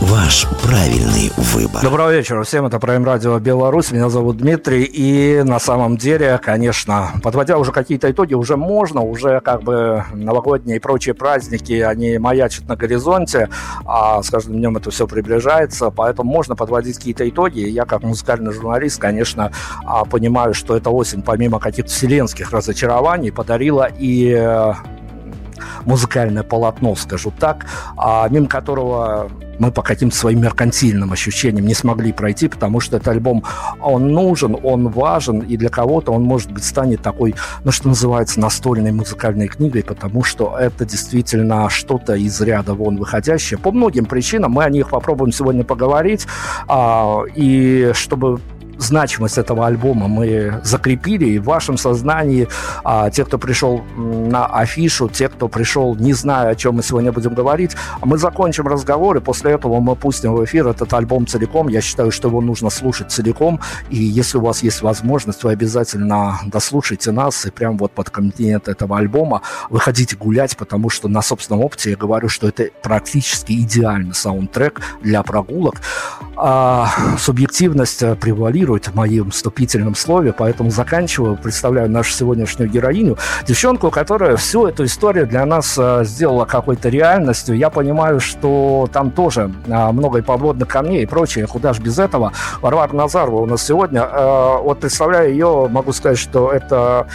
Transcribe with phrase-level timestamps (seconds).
[0.00, 1.82] ваш правильный выбор.
[1.82, 7.10] Доброго вечера всем, это Прайм Радио Беларусь, меня зовут Дмитрий, и на самом деле, конечно,
[7.22, 12.66] подводя уже какие-то итоги, уже можно, уже как бы новогодние и прочие праздники, они маячат
[12.68, 13.48] на горизонте,
[13.84, 18.52] а с каждым днем это все приближается, поэтому можно подводить какие-то итоги, я как музыкальный
[18.52, 19.52] журналист, конечно,
[19.84, 24.72] а, понимаю, что эта осень, помимо каких-то вселенских разочарований, подарила и э,
[25.84, 32.12] музыкальное полотно, скажу так, а мимо которого мы по каким-то своим меркантильным ощущениям не смогли
[32.12, 33.44] пройти, потому что этот альбом,
[33.80, 38.40] он нужен, он важен, и для кого-то он, может быть, станет такой, ну, что называется,
[38.40, 43.58] настольной музыкальной книгой, потому что это действительно что-то из ряда вон выходящее.
[43.58, 46.26] По многим причинам мы о них попробуем сегодня поговорить,
[46.66, 48.40] а, и чтобы
[48.80, 52.48] значимость этого альбома мы закрепили, и в вашем сознании
[52.84, 57.12] а, те, кто пришел на афишу, те, кто пришел, не зная, о чем мы сегодня
[57.12, 61.68] будем говорить, мы закончим разговор, и после этого мы пустим в эфир этот альбом целиком.
[61.68, 66.40] Я считаю, что его нужно слушать целиком, и если у вас есть возможность, вы обязательно
[66.46, 71.64] дослушайте нас, и прям вот под континент этого альбома выходите гулять, потому что на собственном
[71.64, 75.76] опыте я говорю, что это практически идеальный саундтрек для прогулок.
[76.36, 83.90] А, субъективность превалирует фигурирует в моем вступительном слове, поэтому заканчиваю, представляю нашу сегодняшнюю героиню, девчонку,
[83.90, 87.56] которая всю эту историю для нас э, сделала какой-то реальностью.
[87.56, 91.98] Я понимаю, что там тоже э, много и подводных камней и прочее, куда же без
[91.98, 92.32] этого.
[92.62, 94.02] Варвара Назарова у нас сегодня.
[94.02, 97.06] Э, вот представляю ее, могу сказать, что это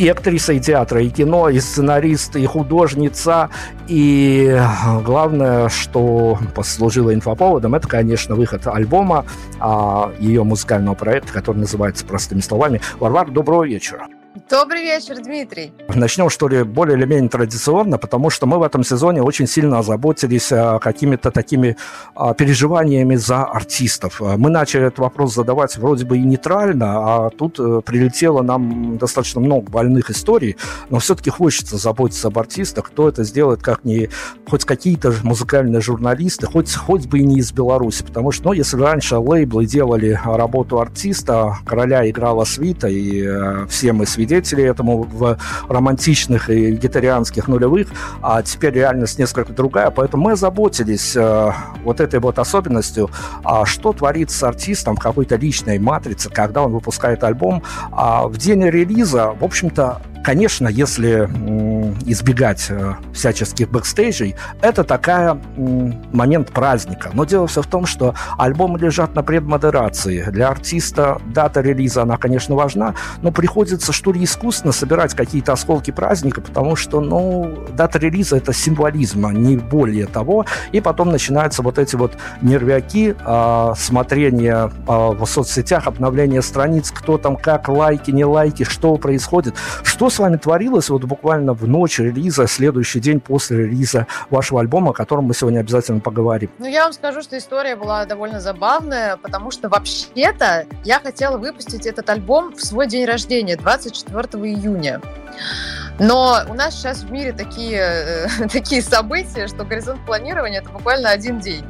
[0.00, 3.50] и актриса, и театра, и кино, и сценарист, и художница.
[3.86, 4.58] И
[5.04, 9.26] главное, что послужило инфоповодом, это, конечно, выход альбома,
[9.58, 14.06] а, ее музыкального проекта, который называется простыми словами «Варвар, доброго вечера».
[14.48, 15.72] Добрый вечер, Дмитрий.
[15.94, 19.80] Начнем, что ли, более или менее традиционно, потому что мы в этом сезоне очень сильно
[19.80, 21.76] озаботились а, какими-то такими
[22.14, 24.20] а, переживаниями за артистов.
[24.20, 26.86] Мы начали этот вопрос задавать вроде бы и нейтрально,
[27.26, 30.56] а тут а, прилетело нам достаточно много больных историй,
[30.88, 32.86] но все-таки хочется заботиться об артистах.
[32.86, 34.08] Кто это сделает, как не
[34.48, 38.80] хоть какие-то музыкальные журналисты, хоть, хоть бы и не из Беларуси, потому что, ну, если
[38.80, 45.02] раньше лейблы делали работу артиста, короля играла свита, и а, все мы свидетели свидетели этому
[45.02, 45.36] в
[45.68, 47.88] романтичных и вегетарианских нулевых,
[48.22, 51.52] а теперь реальность несколько другая, поэтому мы заботились э,
[51.82, 53.10] вот этой вот особенностью,
[53.42, 58.36] а что творится с артистом в какой-то личной матрице, когда он выпускает альбом, а в
[58.36, 61.28] день релиза, в общем-то, Конечно, если
[62.06, 65.38] избегать э, всяческих бэкстейджей, это такая
[66.12, 67.10] момент праздника.
[67.14, 70.24] Но дело все в том, что альбомы лежат на предмодерации.
[70.30, 75.90] Для артиста дата релиза, она, конечно, важна, но приходится, что ли, искусственно собирать какие-то осколки
[75.90, 80.44] праздника, потому что, ну, дата релиза– это символизм, а не более того.
[80.72, 87.16] И потом начинаются вот эти вот нервяки, э, смотрение э, в соцсетях, обновление страниц, кто
[87.16, 89.54] там как, лайки, не лайки, что происходит.
[89.82, 94.90] Что с вами творилось вот буквально в ночь релиза, следующий день после релиза вашего альбома,
[94.90, 96.50] о котором мы сегодня обязательно поговорим?
[96.58, 101.86] Ну, я вам скажу, что история была довольно забавная, потому что вообще-то я хотела выпустить
[101.86, 105.00] этот альбом в свой день рождения, 24 июня.
[105.98, 111.10] Но у нас сейчас в мире такие, э, такие события, что горизонт планирования это буквально
[111.10, 111.64] один день.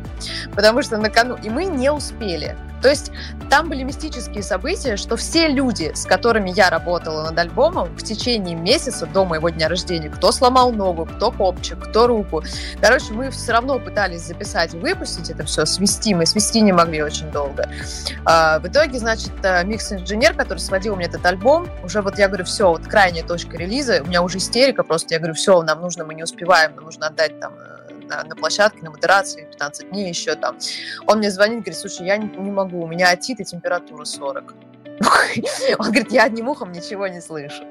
[0.55, 1.41] Потому что накануне...
[1.43, 2.57] И мы не успели.
[2.82, 3.12] То есть
[3.48, 8.56] там были мистические события, что все люди, с которыми я работала над альбомом в течение
[8.56, 12.42] месяца до моего дня рождения, кто сломал ногу, кто копчик, кто руку,
[12.80, 17.30] короче, мы все равно пытались записать выпустить это все, свести, мы свести не могли очень
[17.30, 17.68] долго.
[18.24, 22.44] А, в итоге, значит, э, микс-инженер, который сводил мне этот альбом, уже вот я говорю,
[22.44, 26.04] все, вот крайняя точка релиза, у меня уже истерика просто, я говорю, все, нам нужно,
[26.04, 27.79] мы не успеваем, нам нужно отдать там э,
[28.10, 30.59] на, на площадке, на модерации, 15 дней еще там.
[31.07, 34.54] Он мне звонит, говорит, слушай, я не, не могу, у меня отит и температура 40.
[35.78, 37.65] Он говорит, я одним ухом ничего не слышу.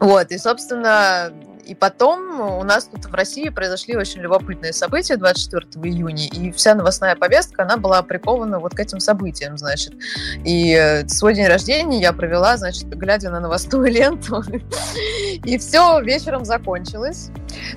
[0.00, 1.32] Вот, и, собственно,
[1.64, 6.74] и потом у нас тут в России произошли очень любопытные события 24 июня, и вся
[6.74, 9.94] новостная повестка, она была прикована вот к этим событиям, значит.
[10.44, 14.42] И свой день рождения я провела, значит, глядя на новостную ленту,
[15.44, 17.30] и все вечером закончилось.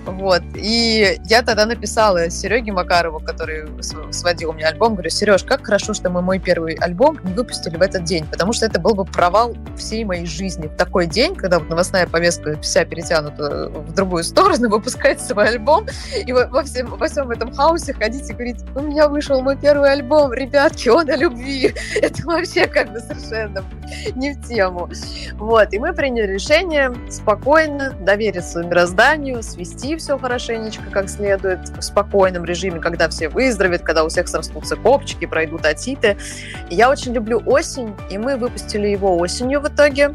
[0.05, 0.41] Вот.
[0.55, 3.67] И я тогда написала Сереге Макарову, который
[4.11, 7.81] сводил мне альбом, говорю, Сереж, как хорошо, что мы мой первый альбом не выпустили в
[7.81, 10.67] этот день, потому что это был бы провал всей моей жизни.
[10.67, 15.87] В такой день, когда вот новостная повестка вся перетянута в другую сторону, выпускать свой альбом,
[16.25, 19.91] и во всем, во всем этом хаосе ходить и говорить, у меня вышел мой первый
[19.91, 21.73] альбом, ребятки, он о любви.
[22.01, 23.63] Это вообще как бы совершенно
[24.15, 24.89] не в тему.
[25.33, 25.73] Вот.
[25.73, 29.66] И мы приняли решение спокойно довериться мирозданию, свести
[29.97, 35.25] все хорошенечко, как следует, в спокойном режиме, когда все выздоровеют, когда у всех срастутся копчики,
[35.25, 36.17] пройдут атиты.
[36.69, 40.13] Я очень люблю осень, и мы выпустили его осенью в итоге.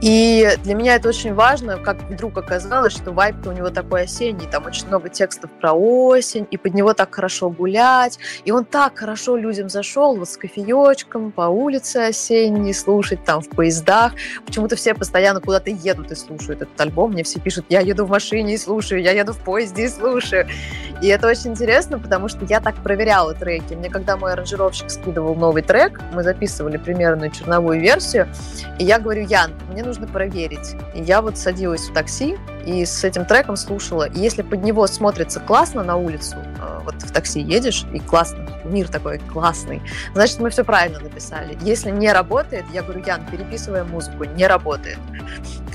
[0.00, 4.46] И для меня это очень важно, как вдруг оказалось, что вайп у него такой осенний,
[4.50, 8.98] там очень много текстов про осень, и под него так хорошо гулять, и он так
[8.98, 14.14] хорошо людям зашел, вот с кофеечком по улице осенней, слушать там в поездах.
[14.46, 17.12] Почему-то все постоянно куда-то едут и слушают этот альбом.
[17.12, 20.48] Мне все пишут, я еду в машине и слушаю, я еду в поезде и слушаю.
[21.02, 23.74] И это очень интересно, потому что я так проверяла треки.
[23.74, 28.28] Мне когда мой аранжировщик скидывал новый трек, мы записывали примерную черновую версию,
[28.78, 30.74] и я говорю, Ян, мне нужно проверить.
[30.94, 32.36] И я вот садилась в такси
[32.70, 34.08] и с этим треком слушала.
[34.08, 38.46] И если под него смотрится классно на улицу, э, вот в такси едешь, и классно,
[38.64, 39.82] мир такой классный,
[40.14, 41.58] значит, мы все правильно написали.
[41.62, 44.98] Если не работает, я говорю, Ян, переписываем музыку, не работает.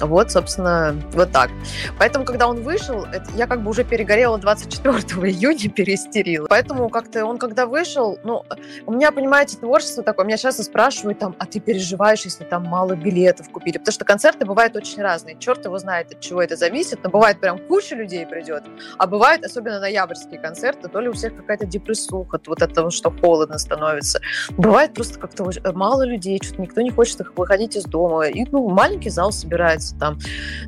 [0.01, 1.49] Вот, собственно, вот так.
[1.97, 4.97] Поэтому, когда он вышел, это, я как бы уже перегорела 24
[5.29, 6.47] июня, переистерила.
[6.47, 8.43] Поэтому как-то он, когда вышел, ну,
[8.85, 12.95] у меня, понимаете, творчество такое, меня часто спрашивают, там, а ты переживаешь, если там мало
[12.95, 13.77] билетов купили?
[13.77, 15.37] Потому что концерты бывают очень разные.
[15.39, 18.63] Черт его знает, от чего это зависит, но бывает прям куча людей придет,
[18.97, 23.57] а бывает, особенно ноябрьские концерты, то ли у всех какая-то депрессуха, вот это, что холодно
[23.57, 24.21] становится.
[24.57, 29.09] Бывает просто как-то мало людей, что-то никто не хочет выходить из дома, и, ну, маленький
[29.09, 30.19] зал собирается там.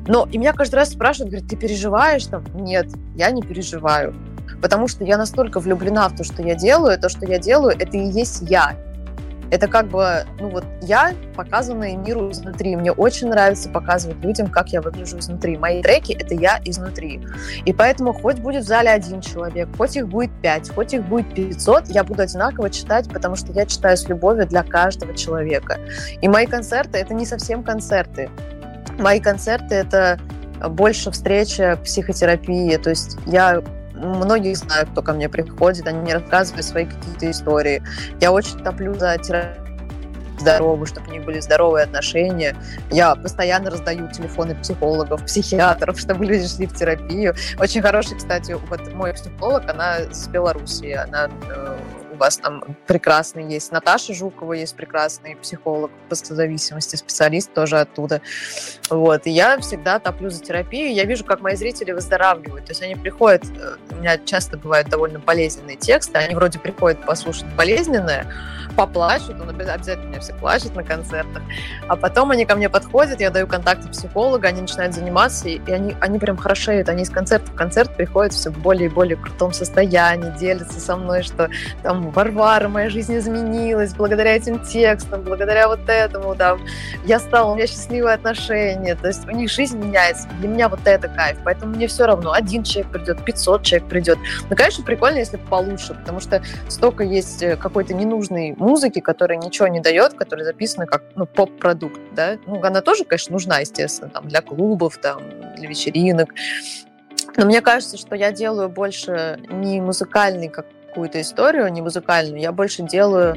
[0.06, 2.44] Но и меня каждый раз спрашивают, говорят, ты переживаешь там?
[2.54, 4.14] Нет, я не переживаю.
[4.62, 7.96] Потому что я настолько влюблена в то, что я делаю, то, что я делаю, это
[7.96, 8.76] и есть я.
[9.50, 12.76] Это как бы, ну вот я, показанная миру изнутри.
[12.76, 15.56] Мне очень нравится показывать людям, как я выгляжу изнутри.
[15.56, 17.20] Мои треки— это я изнутри.
[17.64, 21.34] И поэтому хоть будет в зале один человек, хоть их будет пять, хоть их будет
[21.34, 25.78] 500, я буду одинаково читать, потому что я читаю с любовью для каждого человека.
[26.20, 28.30] И мои концерты— это не совсем концерты.
[28.98, 30.18] Мои концерты— это
[30.68, 32.76] больше встреча психотерапии.
[32.76, 33.62] То есть я
[33.98, 37.82] многие знают, кто ко мне приходит, они мне рассказывают свои какие-то истории.
[38.20, 39.68] Я очень топлю за терапию
[40.40, 42.56] здоровы, чтобы у них были здоровые отношения.
[42.90, 47.34] Я постоянно раздаю телефоны психологов, психиатров, чтобы люди шли в терапию.
[47.58, 51.78] Очень хороший, кстати, вот мой психолог, она с Белоруссии, она э,
[52.18, 53.72] вас там прекрасный есть.
[53.72, 58.20] Наташа Жукова есть прекрасный психолог по зависимости, специалист тоже оттуда.
[58.90, 59.26] Вот.
[59.26, 60.92] И я всегда топлю за терапию.
[60.92, 62.66] Я вижу, как мои зрители выздоравливают.
[62.66, 67.04] То есть они приходят, э, у меня часто бывают довольно болезненные тексты, они вроде приходят
[67.04, 68.26] послушать болезненное,
[68.76, 71.42] поплачут, он обязательно меня все плачут на концертах.
[71.88, 75.96] А потом они ко мне подходят, я даю контакты психолога, они начинают заниматься, и они,
[76.00, 79.52] они прям хорошеют, они из концерта в концерт приходят все в более и более крутом
[79.52, 81.50] состоянии, делятся со мной, что
[81.82, 86.60] там Варвара, моя жизнь изменилась благодаря этим текстам, благодаря вот этому, там,
[87.04, 90.28] я стала, у меня счастливые отношения, то есть у них жизнь меняется.
[90.40, 94.18] Для меня вот это кайф, поэтому мне все равно, один человек придет, 500 человек придет.
[94.48, 99.68] Ну, конечно, прикольно, если получше, потому что столько есть э, какой-то ненужной музыки, которая ничего
[99.68, 104.28] не дает, которая записана как ну, поп-продукт, да, ну, она тоже, конечно, нужна, естественно, там,
[104.28, 105.22] для клубов, там,
[105.56, 106.30] для вечеринок,
[107.36, 112.52] но мне кажется, что я делаю больше не музыкальный как какую-то историю, не музыкальную, я
[112.52, 113.36] больше делаю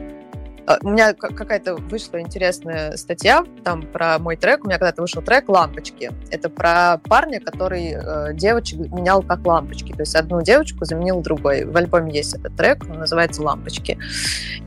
[0.67, 4.63] а, у меня какая-то вышла интересная статья там про мой трек.
[4.63, 6.11] У меня когда-то вышел трек «Лампочки».
[6.29, 9.91] Это про парня, который э, девочек менял как лампочки.
[9.91, 11.65] То есть одну девочку заменил другой.
[11.65, 13.97] В альбоме есть этот трек, он называется «Лампочки».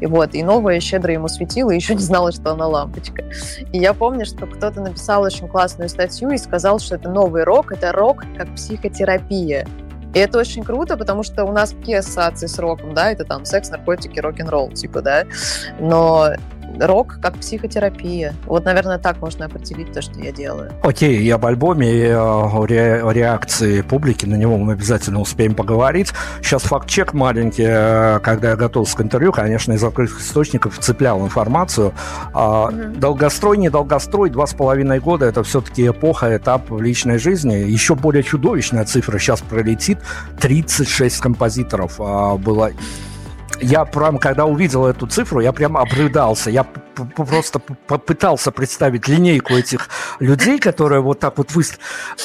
[0.01, 3.25] И вот, и новая щедро ему светила, и еще не знала, что она лампочка.
[3.73, 7.73] И я помню, что кто-то написал очень классную статью и сказал, что это новый рок,
[7.73, 9.67] это рок как психотерапия.
[10.15, 13.45] И это очень круто, потому что у нас какие ассоциации с роком, да, это там
[13.45, 15.25] секс, наркотики, рок-н-ролл, типа, да,
[15.81, 16.31] но
[16.81, 18.35] рок как психотерапия.
[18.47, 20.73] Вот, наверное, так можно определить то, что я делаю.
[20.83, 26.13] Окей, я об альбоме и о реакции публики, на него мы обязательно успеем поговорить.
[26.43, 27.65] Сейчас факт-чек маленький.
[27.67, 31.93] Э, когда я готовился к интервью, конечно, из открытых источников цеплял информацию.
[32.33, 32.99] Mm-hmm.
[32.99, 37.55] Долгострой, не долгострой, два с половиной года– это все-таки эпоха, этап в личной жизни.
[37.55, 39.99] Еще более чудовищная цифра сейчас пролетит.
[40.41, 42.71] 36 композиторов а, было
[43.61, 46.51] я прям, когда увидел эту цифру, я прям обрыдался.
[46.51, 46.65] Я
[47.17, 49.89] просто попытался представить линейку этих
[50.21, 51.63] людей, которые вот так вот вы...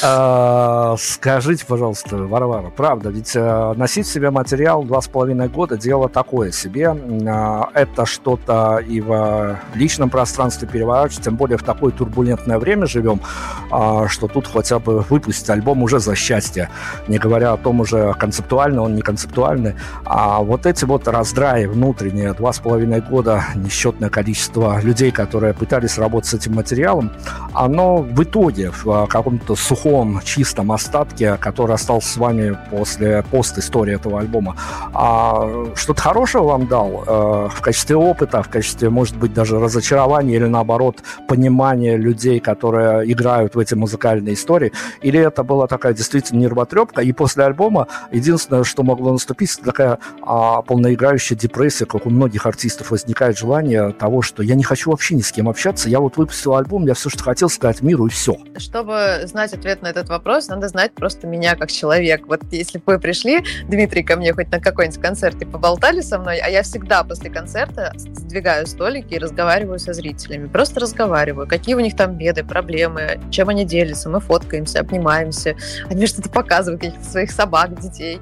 [0.04, 6.10] Э, скажите, пожалуйста, Варвара, правда, ведь э, носить себе материал два с половиной года дело
[6.10, 6.96] такое себе.
[6.96, 13.22] Э, это что-то и в личном пространстве переворачивать, тем более в такое турбулентное время живем,
[13.70, 16.70] что тут хотя бы выпустить альбом уже за счастье,
[17.08, 19.76] не говоря о том уже концептуально, он не концептуальный.
[20.06, 25.98] А вот эти вот раздраи внутренние, два с половиной года, несчетное количество людей, которые пытались
[25.98, 27.12] работать с этим материалом,
[27.54, 33.96] оно в итоге в а, каком-то сухом, чистом остатке, который остался с вами после пост-истории
[33.96, 34.56] этого альбома,
[34.94, 40.36] а что-то хорошее вам дал э, в качестве опыта, в качестве, может быть, даже разочарования
[40.38, 44.72] или, наоборот, понимания людей, которые играют в эти музыкальные истории?
[45.02, 50.62] Или это была такая действительно нервотрепка, и после альбома единственное, что могло наступить, такая а,
[51.10, 55.22] полноиграющая депрессия, как у многих артистов возникает желание того, что я не хочу вообще ни
[55.22, 58.38] с кем общаться, я вот выпустил альбом, я все, что хотел сказать миру, и все.
[58.58, 62.28] Чтобы знать ответ на этот вопрос, надо знать просто меня как человек.
[62.28, 66.20] Вот если бы вы пришли, Дмитрий, ко мне хоть на какой-нибудь концерт и поболтали со
[66.20, 70.48] мной, а я всегда после концерта сдвигаю столики и разговариваю со зрителями.
[70.48, 75.56] Просто разговариваю, какие у них там беды, проблемы, чем они делятся, мы фоткаемся, обнимаемся,
[75.90, 78.20] они что-то показывают, каких-то своих собак, детей.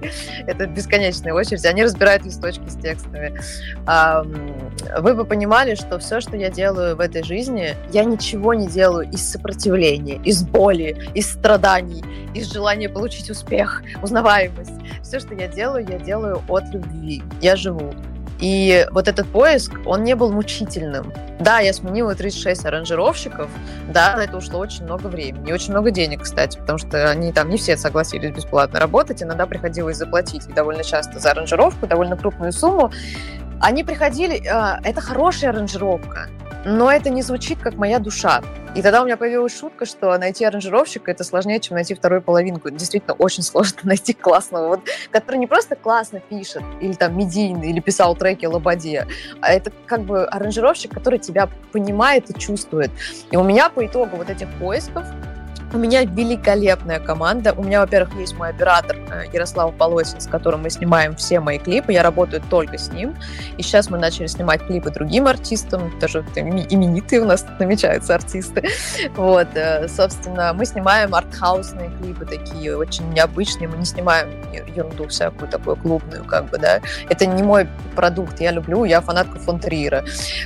[0.47, 1.65] Это бесконечная очередь.
[1.65, 3.39] Они разбирают листочки с текстами.
[4.99, 9.09] Вы бы понимали, что все, что я делаю в этой жизни, я ничего не делаю
[9.09, 12.03] из сопротивления, из боли, из страданий,
[12.33, 14.73] из желания получить успех, узнаваемость.
[15.01, 17.23] Все, что я делаю, я делаю от любви.
[17.41, 17.93] Я живу.
[18.39, 21.11] И вот этот поиск, он не был мучительным.
[21.39, 23.49] Да, я сменила 36 аранжировщиков,
[23.89, 27.49] да, на это ушло очень много времени очень много денег, кстати, потому что они там
[27.49, 32.91] не все согласились бесплатно работать, иногда приходилось заплатить довольно часто за аранжировку, довольно крупную сумму.
[33.59, 36.29] Они приходили, э, это хорошая аранжировка,
[36.67, 38.41] но это не звучит как моя душа.
[38.75, 42.69] И тогда у меня появилась шутка, что найти аранжировщика это сложнее, чем найти вторую половинку.
[42.69, 47.79] Действительно, очень сложно найти классного, вот, который не просто классно пишет, или там медийный, или
[47.79, 49.07] писал треки Лободе,
[49.39, 52.91] а это как бы аранжировщик, который тебя понимает и чувствует.
[53.31, 55.05] И у меня по итогу вот этих поисков
[55.73, 57.53] у меня великолепная команда.
[57.53, 61.59] У меня, во-первых, есть мой оператор э, Ярослав Полосин, с которым мы снимаем все мои
[61.59, 61.93] клипы.
[61.93, 63.15] Я работаю только с ним.
[63.57, 65.91] И сейчас мы начали снимать клипы другим артистам.
[65.99, 68.63] Тоже именитые у нас намечаются артисты.
[69.15, 73.67] Вот, э, собственно, мы снимаем артхаусные клипы такие, очень необычные.
[73.67, 74.29] Мы не снимаем
[74.75, 76.81] ерунду всякую такую клубную, как бы, да.
[77.09, 78.39] Это не мой продукт.
[78.39, 79.57] Я люблю, я фанатка фон.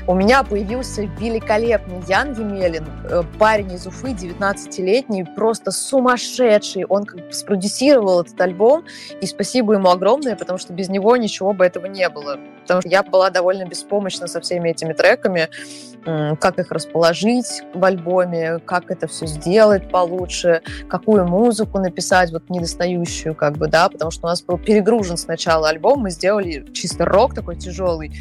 [0.07, 6.85] У меня появился великолепный Ян Емелин, э, парень из Уфы, 19-летний, песни просто сумасшедший.
[6.85, 8.85] Он как бы спродюсировал этот альбом,
[9.19, 12.37] и спасибо ему огромное, потому что без него ничего бы этого не было.
[12.61, 15.49] Потому что я была довольно беспомощна со всеми этими треками,
[16.03, 23.35] как их расположить в альбоме, как это все сделать получше, какую музыку написать, вот недостающую,
[23.35, 27.35] как бы, да, потому что у нас был перегружен сначала альбом, мы сделали чисто рок
[27.35, 28.11] такой тяжелый,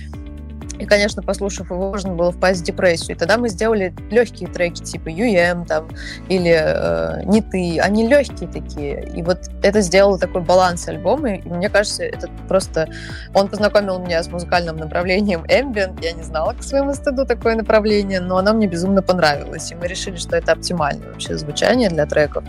[0.80, 3.14] и, конечно, послушав его, можно было впасть в депрессию.
[3.14, 5.88] И тогда мы сделали легкие треки, типа UM там,
[6.28, 7.78] или э, «Не ты».
[7.80, 9.06] Они легкие такие.
[9.14, 11.34] И вот это сделало такой баланс альбома.
[11.34, 12.88] И мне кажется, это просто...
[13.34, 16.02] Он познакомил меня с музыкальным направлением ambient.
[16.02, 19.70] Я не знала к своему стыду такое направление, но оно мне безумно понравилось.
[19.72, 22.44] И мы решили, что это оптимальное вообще звучание для треков.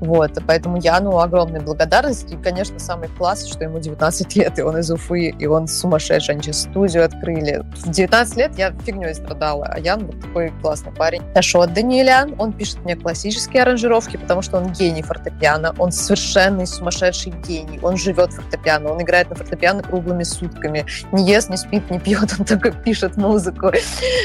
[0.00, 0.32] Вот.
[0.48, 2.32] Поэтому Яну огромная благодарность.
[2.32, 6.34] И, конечно, самый класс, что ему 19 лет, и он из Уфы, и он сумасшедший.
[6.34, 10.92] Они сейчас студию открыли в 19 лет я фигней страдала, а Ян вот такой классный
[10.92, 11.22] парень.
[11.34, 17.32] Ашот Даниэлян, он пишет мне классические аранжировки, потому что он гений фортепиано, он совершенный сумасшедший
[17.46, 21.98] гений, он живет фортепиано, он играет на фортепиано круглыми сутками, не ест, не спит, не
[21.98, 23.70] пьет, он только пишет музыку.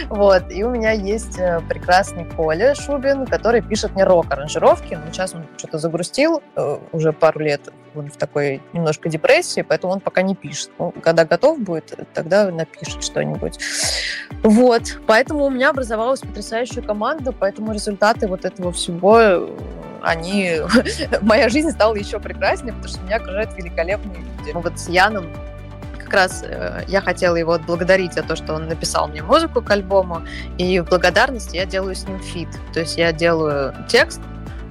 [0.10, 0.52] Вот.
[0.52, 5.46] И у меня есть э, прекрасный Коля Шубин, который пишет мне рок-аранжировки, но сейчас он
[5.58, 10.36] что-то загрустил э, уже пару лет он в такой немножко депрессии, поэтому он пока не
[10.36, 10.72] пишет.
[10.80, 13.60] Ну, когда готов будет, тогда напишет что-нибудь что-нибудь.
[14.44, 19.50] Вот, поэтому у меня образовалась потрясающая команда, поэтому результаты вот этого всего,
[20.02, 20.58] они...
[21.22, 24.52] Моя жизнь стала еще прекраснее, потому что меня окружают великолепные люди.
[24.54, 25.28] Вот с Яном
[25.98, 29.72] как раз э, я хотела его отблагодарить за то, что он написал мне музыку к
[29.72, 30.22] альбому,
[30.58, 32.50] и в благодарность я делаю с ним feat.
[32.74, 34.22] То есть я делаю текст,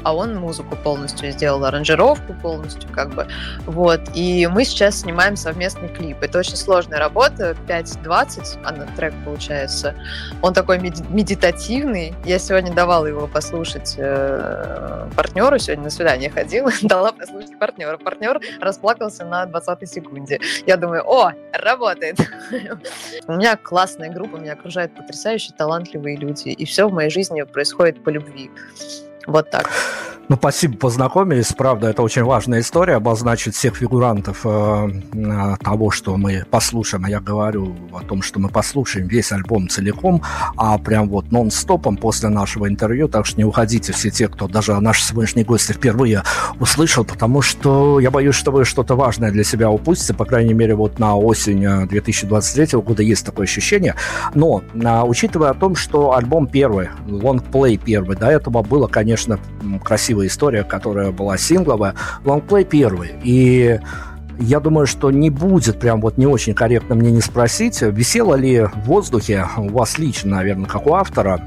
[0.04, 3.26] а он музыку полностью сделал, аранжировку полностью, как бы,
[3.66, 6.18] вот, и мы сейчас снимаем совместный клип.
[6.22, 9.94] Это очень сложная работа, 5.20, а на трек получается.
[10.42, 12.14] Он такой медитативный.
[12.24, 17.98] Я сегодня давала его послушать э, партнеру, сегодня на свидание ходила, дала послушать партнеру.
[17.98, 20.40] Партнер расплакался на 20 секунде.
[20.66, 22.18] Я думаю, о, работает.
[23.26, 28.02] У меня классная группа, меня окружают потрясающие, талантливые люди, и все в моей жизни происходит
[28.02, 28.50] по любви.
[29.26, 29.68] Вот так.
[30.28, 31.52] Ну, спасибо, познакомились.
[31.52, 37.06] Правда, это очень важная история, обозначить всех фигурантов э, того, что мы послушаем.
[37.06, 40.22] Я говорю о том, что мы послушаем весь альбом целиком,
[40.56, 43.08] а прям вот нон-стопом после нашего интервью.
[43.08, 46.22] Так что не уходите все те, кто даже наши сегодняшние гости впервые
[46.60, 50.14] услышал, потому что я боюсь, что вы что-то важное для себя упустите.
[50.14, 53.96] По крайней мере, вот на осень 2023 э, года есть такое ощущение.
[54.34, 59.38] Но, э, учитывая о том, что альбом первый, лонгплей первый, до этого было, конечно,
[59.84, 61.94] красиво красивая история, которая была сингловая.
[62.24, 63.12] Лонгплей первый.
[63.24, 63.78] И
[64.42, 68.62] я думаю, что не будет прям вот не очень корректно мне не спросить, висела ли
[68.62, 71.40] в воздухе у вас лично, наверное, как у автора,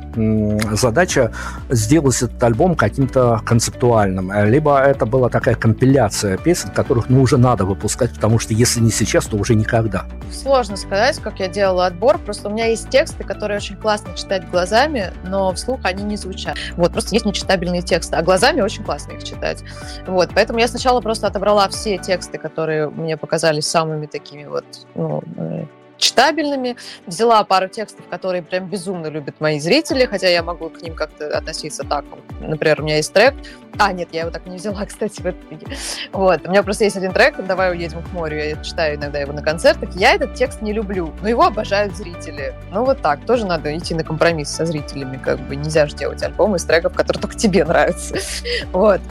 [0.72, 1.32] задача
[1.70, 7.66] сделать этот альбом каким-то концептуальным, либо это была такая компиляция песен, которых ну уже надо
[7.66, 10.06] выпускать, потому что если не сейчас, то уже никогда.
[10.32, 14.50] Сложно сказать, как я делала отбор, просто у меня есть тексты, которые очень классно читать
[14.50, 16.56] глазами, но вслух они не звучат.
[16.76, 19.64] Вот, просто есть нечитабельные тексты, а глазами очень классно их читать.
[20.08, 24.66] Вот, поэтому я сначала просто отобрала все тексты, которые мне показались самыми такими вот
[24.96, 25.66] ну, э,
[25.98, 26.76] читабельными.
[27.06, 31.38] Взяла пару текстов, которые прям безумно любят мои зрители, хотя я могу к ним как-то
[31.38, 32.06] относиться так.
[32.40, 33.34] Например, у меня есть трек.
[33.78, 35.68] А, нет, я его так не взяла, кстати, в итоге.
[36.12, 36.46] Вот.
[36.46, 38.38] У меня просто есть один трек, «Давай уедем к морю».
[38.38, 39.96] Я читаю иногда его на концертах.
[39.96, 42.54] Я этот текст не люблю, но его обожают зрители.
[42.72, 43.26] Ну, вот так.
[43.26, 45.18] Тоже надо идти на компромисс со зрителями.
[45.18, 48.16] Как бы нельзя же делать альбом из треков, которые только тебе нравятся.
[48.72, 49.02] Вот.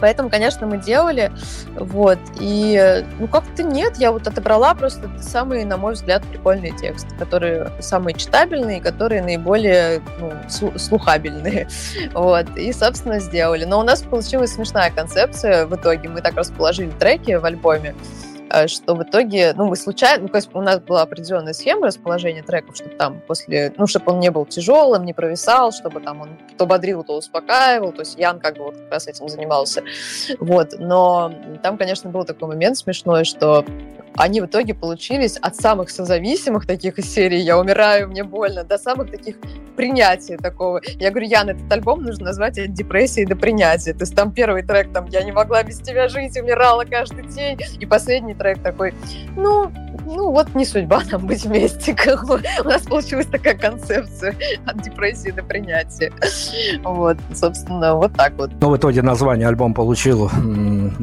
[0.00, 1.32] Поэтому, конечно, мы делали,
[1.74, 7.14] вот, и, ну, как-то нет, я вот отобрала просто самые, на мой взгляд, прикольные тексты,
[7.16, 10.32] которые самые читабельные, которые наиболее, ну,
[10.78, 11.68] слухабельные,
[12.14, 13.64] вот, и, собственно, сделали.
[13.64, 15.66] Но у нас получилась смешная концепция.
[15.66, 17.94] В итоге, мы так расположили треки в альбоме,
[18.66, 22.42] что в итоге, ну, мы случайно, ну, то есть у нас была определенная схема расположения
[22.42, 26.30] треков, чтобы там после, ну, чтобы он не был тяжелым, не провисал, чтобы там он
[26.56, 29.82] то бодрил, то успокаивал, то есть Ян как бы вот как раз этим занимался,
[30.38, 33.64] вот, но там, конечно, был такой момент смешной, что
[34.18, 38.76] они в итоге получились от самых созависимых таких из серии «Я умираю, мне больно», до
[38.76, 39.36] самых таких
[39.76, 40.80] принятия такого.
[40.98, 43.92] Я говорю, Ян, этот альбом нужно назвать от депрессии до принятия.
[43.92, 47.60] То есть там первый трек, там «Я не могла без тебя жить, умирала каждый день»,
[47.78, 48.94] и последний трек такой,
[49.36, 49.70] ну,
[50.08, 51.94] ну вот не судьба нам быть вместе.
[51.94, 52.42] Как бы.
[52.64, 54.34] У нас получилась такая концепция
[54.66, 56.12] от депрессии до принятия.
[56.82, 58.50] Вот, собственно, вот так вот.
[58.60, 60.30] Но в итоге название альбом получил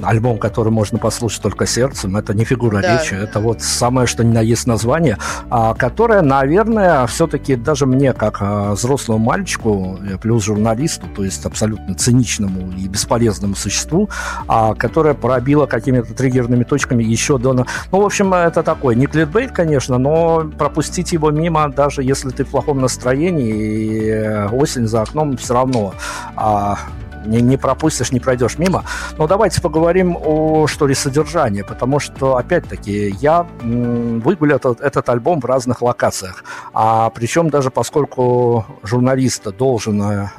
[0.04, 2.18] альбом, который можно послушать только сердцем.
[2.18, 2.98] Это не фигура да.
[2.98, 5.18] речи, это вот самое, что ни на есть название,
[5.50, 11.46] а, которое, наверное, все-таки даже мне, как а, взрослому мальчику, э, плюс журналисту, то есть
[11.46, 14.10] абсолютно циничному и бесполезному существу,
[14.48, 17.54] а, которое пробило какими-то триггерными точками еще до...
[17.54, 22.44] Ну, в общем, это такой не клитбейт, конечно, но пропустить его мимо, даже если ты
[22.44, 25.94] в плохом настроении, и э, осень за окном все равно
[26.36, 26.78] а,
[27.26, 28.86] не, не пропустишь, не пройдешь мимо.
[29.18, 35.42] Но давайте поговорим о, что ли, содержании, потому что, опять-таки, я выгулял этот, этот альбом
[35.42, 36.44] в разных локациях.
[36.74, 40.30] А причем даже поскольку журналист должен э,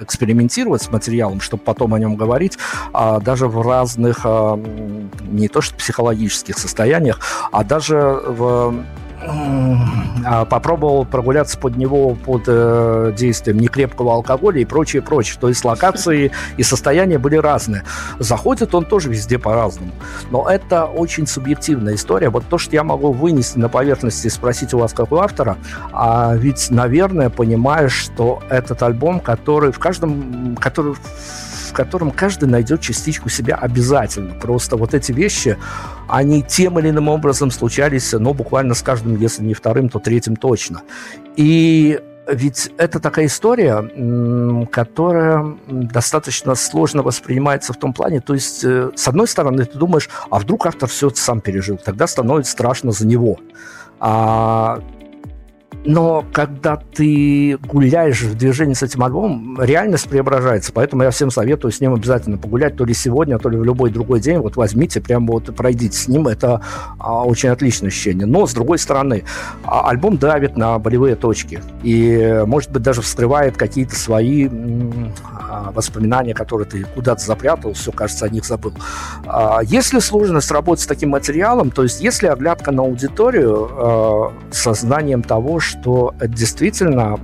[0.00, 2.58] экспериментировать с материалом, чтобы потом о нем говорить,
[2.92, 4.58] а даже в разных, а,
[5.22, 7.20] не то что психологических состояниях,
[7.52, 8.74] а даже в
[10.48, 15.38] попробовал прогуляться под него под э, действием некрепкого алкоголя и прочее, прочее.
[15.40, 17.84] То есть локации и состояния были разные.
[18.18, 19.92] Заходит он тоже везде по-разному.
[20.30, 22.30] Но это очень субъективная история.
[22.30, 25.56] Вот то, что я могу вынести на поверхности и спросить у вас как у автора,
[25.92, 30.94] а ведь, наверное, понимаешь, что этот альбом, который в каждом, который
[31.70, 34.34] в котором каждый найдет частичку себя обязательно.
[34.34, 35.56] Просто вот эти вещи,
[36.08, 40.36] они тем или иным образом случались, но буквально с каждым, если не вторым, то третьим
[40.36, 40.82] точно.
[41.36, 48.90] И ведь это такая история, которая достаточно сложно воспринимается в том плане, то есть, э,
[48.94, 52.92] с одной стороны, ты думаешь, а вдруг автор все это сам пережил, тогда становится страшно
[52.92, 53.38] за него.
[53.98, 54.80] А
[55.84, 60.72] но когда ты гуляешь в движении с этим альбомом, реальность преображается.
[60.72, 63.90] Поэтому я всем советую с ним обязательно погулять то ли сегодня, то ли в любой
[63.90, 64.38] другой день.
[64.38, 66.28] Вот возьмите, прямо вот пройдите с ним.
[66.28, 66.60] Это
[66.98, 68.26] а, очень отличное ощущение.
[68.26, 69.24] Но, с другой стороны,
[69.64, 71.60] а, альбом давит на болевые точки.
[71.82, 74.48] И, может быть, даже вскрывает какие-то свои
[75.50, 78.74] а, воспоминания, которые ты куда-то запрятал, все, кажется, о них забыл.
[79.26, 85.22] А, если сложность работать с таким материалом, то есть если оглядка на аудиторию а, сознанием
[85.22, 87.18] того, что действительно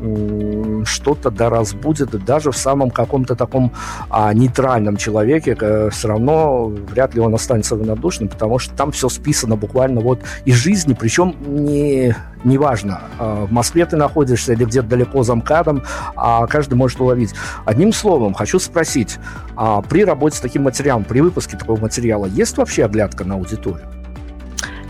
[0.85, 3.73] что-то да разбудит даже в самом каком-то таком
[4.09, 9.09] а, нейтральном человеке, э, все равно вряд ли он останется равнодушным, потому что там все
[9.09, 14.89] списано буквально вот из жизни, причем не неважно, а, в Москве ты находишься или где-то
[14.89, 15.83] далеко за МКАДом,
[16.15, 17.35] а каждый может уловить.
[17.65, 19.19] Одним словом, хочу спросить,
[19.57, 23.87] а при работе с таким материалом, при выпуске такого материала, есть вообще оглядка на аудиторию?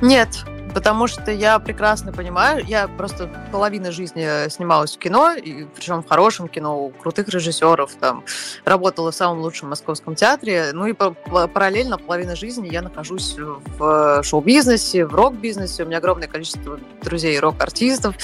[0.03, 0.45] Нет,
[0.77, 6.07] Потому что я прекрасно понимаю, я просто половину жизни снималась в кино, и, причем в
[6.07, 8.25] хорошем кино, у крутых режиссеров, там,
[8.67, 15.07] работала в самом лучшем московском театре, ну и параллельно половина жизни я нахожусь в шоу-бизнесе,
[15.07, 18.15] в рок-бизнесе, у меня огромное количество друзей рок-артистов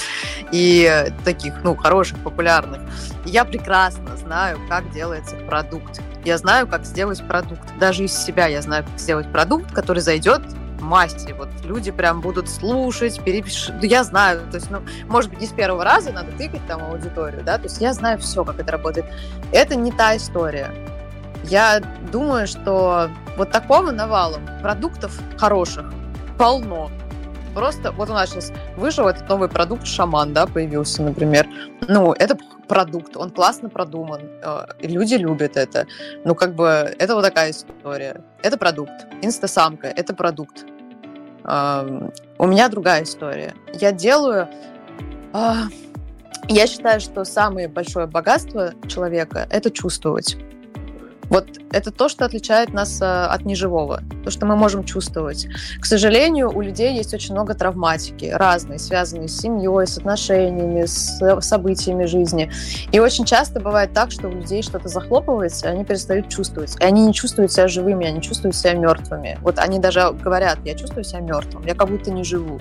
[0.51, 2.83] и таких, ну, хороших, популярных.
[3.25, 6.01] И я прекрасно знаю, как делается продукт.
[6.23, 7.67] Я знаю, как сделать продукт.
[7.79, 10.43] Даже из себя я знаю, как сделать продукт, который зайдет
[10.83, 11.31] масти.
[11.31, 13.75] Вот люди прям будут слушать, перепишут.
[13.81, 16.83] Ну, я знаю, то есть, ну, может быть, не с первого раза надо тыкать там
[16.83, 19.05] аудиторию, да, то есть я знаю все, как это работает.
[19.51, 20.71] Это не та история.
[21.45, 25.85] Я думаю, что вот такого навалом продуктов хороших
[26.37, 26.89] полно.
[27.53, 31.47] Просто вот у нас сейчас вышел этот новый продукт «Шаман», да, появился, например.
[31.87, 32.37] Ну, это
[32.67, 35.85] продукт, он классно продуман, э, люди любят это.
[36.25, 36.65] Ну, как бы,
[36.97, 38.21] это вот такая история.
[38.41, 39.05] Это продукт.
[39.21, 40.65] Инстасамка– это продукт.
[41.45, 43.53] У меня другая история.
[43.73, 44.47] Я делаю...
[45.33, 45.63] А,
[46.47, 50.37] я считаю, что самое большое богатство человека– это чувствовать.
[51.33, 55.47] Вот это то, что отличает нас э, от неживого, то, что мы можем чувствовать.
[55.81, 61.19] К сожалению, у людей есть очень много травматики, разные, связанные с семьей, с отношениями, с
[61.41, 62.51] событиями жизни.
[62.91, 66.75] И очень часто бывает так, что у людей что-то захлопывается, и они перестают чувствовать.
[66.79, 69.39] И они не чувствуют себя живыми, они чувствуют себя мертвыми.
[69.41, 72.59] Вот они даже говорят, я чувствую себя мертвым, я как будто не живу.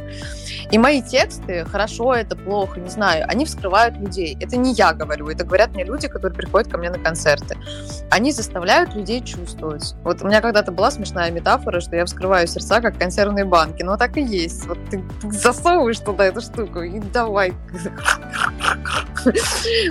[0.70, 4.34] И мои тексты, хорошо это, плохо, не знаю, они вскрывают людей.
[4.40, 7.58] Это не я говорю, это говорят мне люди, которые приходят ко мне на концерты.
[8.10, 8.61] Они заставляют
[8.94, 9.94] людей чувствовать.
[10.04, 13.82] Вот у меня когда-то была смешная метафора, что я вскрываю сердца, как консервные банки.
[13.82, 14.66] Но так и есть.
[14.66, 17.52] Вот ты засовываешь туда эту штуку и давай.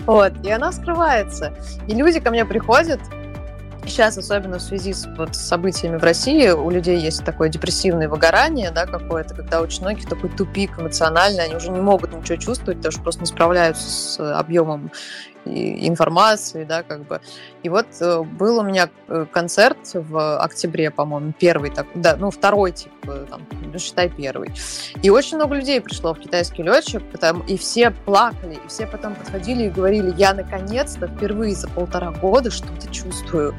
[0.06, 0.34] Вот.
[0.44, 1.54] И она вскрывается.
[1.88, 3.00] И люди ко мне приходят,
[3.86, 8.70] Сейчас, особенно в связи с вот, событиями в России, у людей есть такое депрессивное выгорание,
[8.70, 12.92] да, какое-то, когда очень многих такой тупик эмоциональный, они уже не могут ничего чувствовать, потому
[12.92, 14.92] что просто не справляются с объемом
[15.46, 17.22] информации, да, как бы.
[17.64, 22.32] И вот э, был у меня э, концерт в октябре, по-моему, первый, так, да, ну,
[22.32, 24.52] второй, типа, там, ну, считай, первый.
[25.02, 27.02] И очень много людей пришло в китайский летчик,
[27.48, 32.52] и все плакали, и все потом подходили и говорили, я наконец-то впервые за полтора года
[32.52, 33.56] что-то чувствую.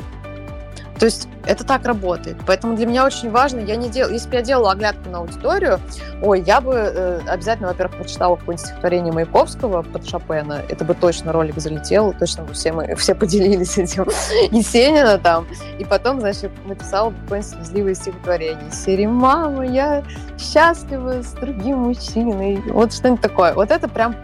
[0.99, 2.37] То есть это так работает.
[2.47, 5.81] Поэтому для меня очень важно, я не делаю, если бы я делала оглядку на аудиторию,
[6.23, 11.33] ой, я бы э, обязательно, во-первых, прочитала какое-нибудь стихотворение Маяковского под Шопена, это бы точно
[11.33, 14.07] ролик залетел, точно бы все мы все поделились этим,
[14.51, 15.47] и Сенина там,
[15.79, 18.71] и потом, значит, написала бы какое-нибудь слезливое стихотворение.
[18.71, 20.05] Серии «Мама, я
[20.39, 22.63] счастлива с другим мужчиной».
[22.69, 23.55] Вот что-нибудь такое.
[23.55, 24.15] Вот это прям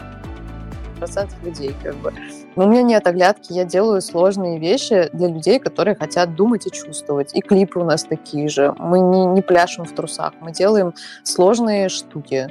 [0.99, 2.13] процентов людей, как бы.
[2.57, 6.71] Но у меня нет оглядки, я делаю сложные вещи для людей, которые хотят думать и
[6.71, 7.35] чувствовать.
[7.35, 8.75] И клипы у нас такие же.
[8.79, 12.49] Мы не, не пляшем в трусах, мы делаем сложные штуки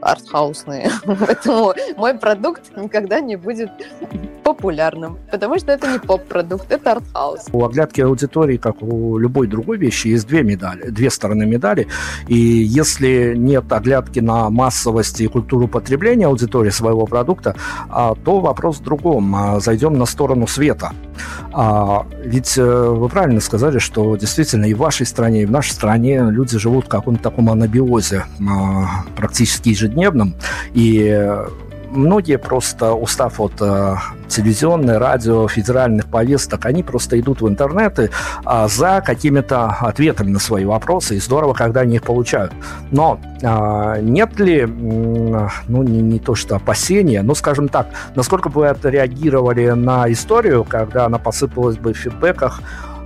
[0.00, 0.90] артхаусные.
[1.04, 3.70] Поэтому мой продукт никогда не будет
[4.44, 7.46] популярным, потому что это не поп-продукт, это артхаус.
[7.52, 11.86] У оглядки аудитории, как у любой другой вещи, есть две медали, две стороны медали.
[12.26, 17.54] И если нет оглядки на массовость и культуру потребления аудитории своего продукта,
[17.88, 19.34] а, то вопрос в другом.
[19.34, 20.92] А, зайдем на сторону света.
[21.52, 25.72] А, ведь э, вы правильно сказали, что действительно и в вашей стране, и в нашей
[25.72, 28.24] стране люди живут в каком-то таком анабиозе
[29.16, 30.34] практически ежедневном.
[30.74, 31.28] И
[31.90, 33.96] многие просто, устав от э,
[34.28, 38.10] телевизионной, радио, федеральных повесток, они просто идут в интернеты
[38.46, 42.52] э, за какими-то ответами на свои вопросы, и здорово, когда они их получают.
[42.90, 48.60] Но э, нет ли, ну, не, не то что опасения, но, скажем так, насколько бы
[48.60, 52.60] вы отреагировали на историю, когда она посыпалась бы в фидбэках,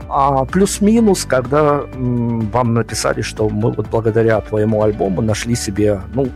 [0.08, 6.28] а плюс-минус, когда вам написали, что мы вот благодаря твоему альбому нашли себе, ну,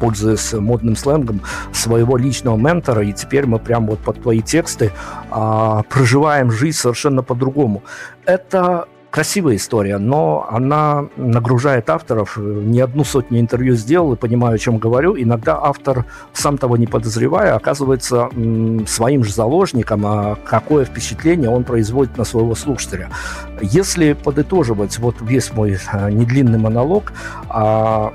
[0.00, 4.92] пользуясь модным сленгом, своего личного ментора, и теперь мы прям вот под твои тексты
[5.30, 7.82] а, проживаем жизнь совершенно по-другому.
[8.24, 12.36] Это красивая история, но она нагружает авторов.
[12.36, 15.16] Не одну сотню интервью сделал и понимаю, о чем говорю.
[15.16, 18.28] Иногда автор, сам того не подозревая, оказывается
[18.86, 23.10] своим же заложником, а какое впечатление он производит на своего слушателя.
[23.60, 27.12] Если подытоживать вот весь мой а, недлинный монолог,
[27.48, 28.12] а,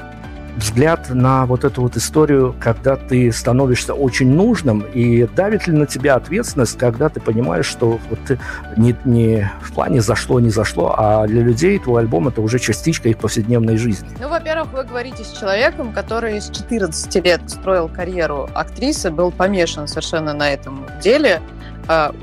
[0.55, 5.85] взгляд на вот эту вот историю, когда ты становишься очень нужным, и давит ли на
[5.85, 8.39] тебя ответственность, когда ты понимаешь, что вот ты
[8.77, 13.09] не, не в плане зашло, не зашло, а для людей твой альбом это уже частичка
[13.09, 14.07] их повседневной жизни?
[14.19, 19.87] Ну, во-первых, вы говорите с человеком, который с 14 лет строил карьеру актрисы, был помешан
[19.87, 21.41] совершенно на этом деле,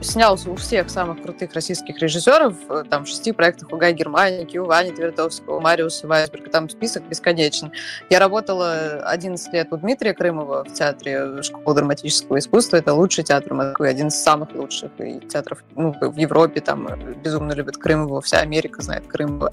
[0.00, 4.58] снялся у всех самых крутых российских режиссеров, э, там, в шести проектах у Гая Германики,
[4.58, 7.72] у Вани Твердовского, Мариуса Вайсберга, там список бесконечен.
[8.10, 12.76] Я работала 11 лет у Дмитрия Крымова в театре школы драматического искусства.
[12.76, 16.88] Это лучший театр Москвы, один из самых лучших и театров ну, в Европе, там
[17.22, 19.52] безумно любят Крымова, вся Америка знает Крымова.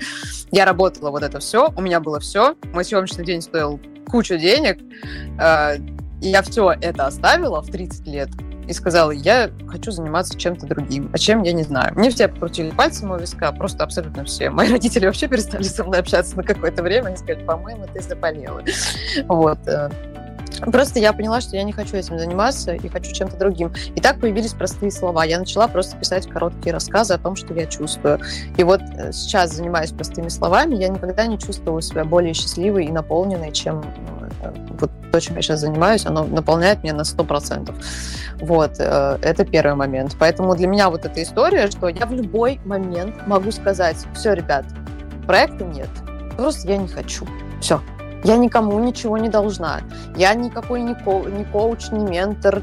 [0.52, 2.56] Я работала вот это все, у меня было все.
[2.74, 4.80] Мой съемочный день стоил кучу денег.
[5.40, 5.78] Э,
[6.22, 8.30] я все это оставила в 30 лет
[8.70, 11.10] и сказала, я хочу заниматься чем-то другим.
[11.12, 11.92] А чем, я не знаю.
[11.96, 14.50] Мне все покрутили пальцем у виска, просто абсолютно все.
[14.52, 17.08] Мои родители вообще перестали со мной общаться на какое-то время.
[17.08, 18.64] Они сказали, по-моему, ты заболела.
[19.28, 19.60] Вот.
[20.72, 23.74] Просто я поняла, что я не хочу этим заниматься и хочу чем-то другим.
[23.96, 25.24] И так появились простые слова.
[25.24, 28.20] Я начала просто писать короткие рассказы о том, что я чувствую.
[28.58, 32.92] И вот э, сейчас, занимаясь простыми словами, я никогда не чувствовала себя более счастливой и
[32.92, 33.84] наполненной, чем
[34.42, 37.74] э, вот то, чем я сейчас занимаюсь, оно наполняет меня на 100%.
[38.42, 40.16] Вот, э, это первый момент.
[40.20, 44.66] Поэтому для меня вот эта история, что я в любой момент могу сказать, все, ребят,
[45.26, 45.90] проекта нет,
[46.38, 47.28] просто я не хочу.
[47.62, 47.82] Все,
[48.24, 49.82] я никому ничего не должна.
[50.16, 52.62] Я никакой не, ко- не коуч, не ментор,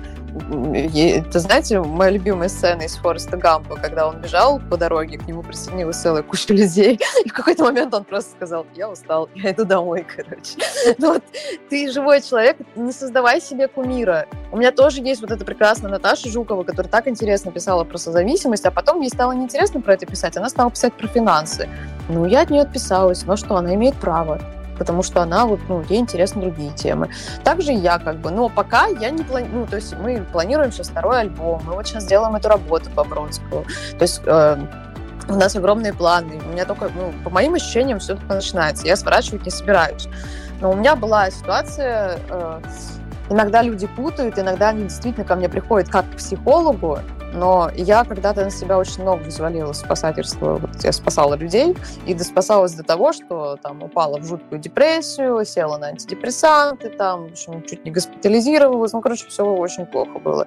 [0.75, 5.43] это, знаете, моя любимая сцена из Фореста Гампа, когда он бежал по дороге, к нему
[5.43, 9.65] присоединилась целая куча людей, и в какой-то момент он просто сказал, я устал, я иду
[9.65, 10.57] домой, короче.
[10.99, 11.25] Ну, вот,
[11.69, 14.27] ты живой человек, не создавай себе кумира.
[14.53, 18.65] У меня тоже есть вот эта прекрасная Наташа Жукова, которая так интересно писала про созависимость,
[18.67, 21.69] а потом ей стало неинтересно про это писать, она стала писать про финансы.
[22.09, 24.41] Ну, я от нее отписалась, но что, она имеет право
[24.79, 27.11] потому что она вот, ну, ей интересны другие темы.
[27.45, 30.89] Также я как бы, но пока я не планирую, ну, то есть мы планируем сейчас
[30.89, 33.65] второй альбом, мы вот сейчас делаем эту работу по Бродскому,
[33.99, 34.57] то есть э,
[35.29, 38.97] у нас огромные планы, у меня только, ну, по моим ощущениям, все только начинается, я
[38.97, 40.09] сворачивать не собираюсь.
[40.61, 42.61] Но у меня была ситуация, э,
[43.29, 46.99] иногда люди путают, иногда они действительно ко мне приходят как к психологу,
[47.37, 50.57] но я когда-то на себя очень много взвалила спасательства.
[50.57, 55.77] Вот я спасала людей, и доспасалась до того, что там упала в жуткую депрессию, села
[55.77, 58.93] на антидепрессанты, там, в общем, чуть не госпитализировалась.
[58.93, 60.47] Ну, короче, все очень плохо было.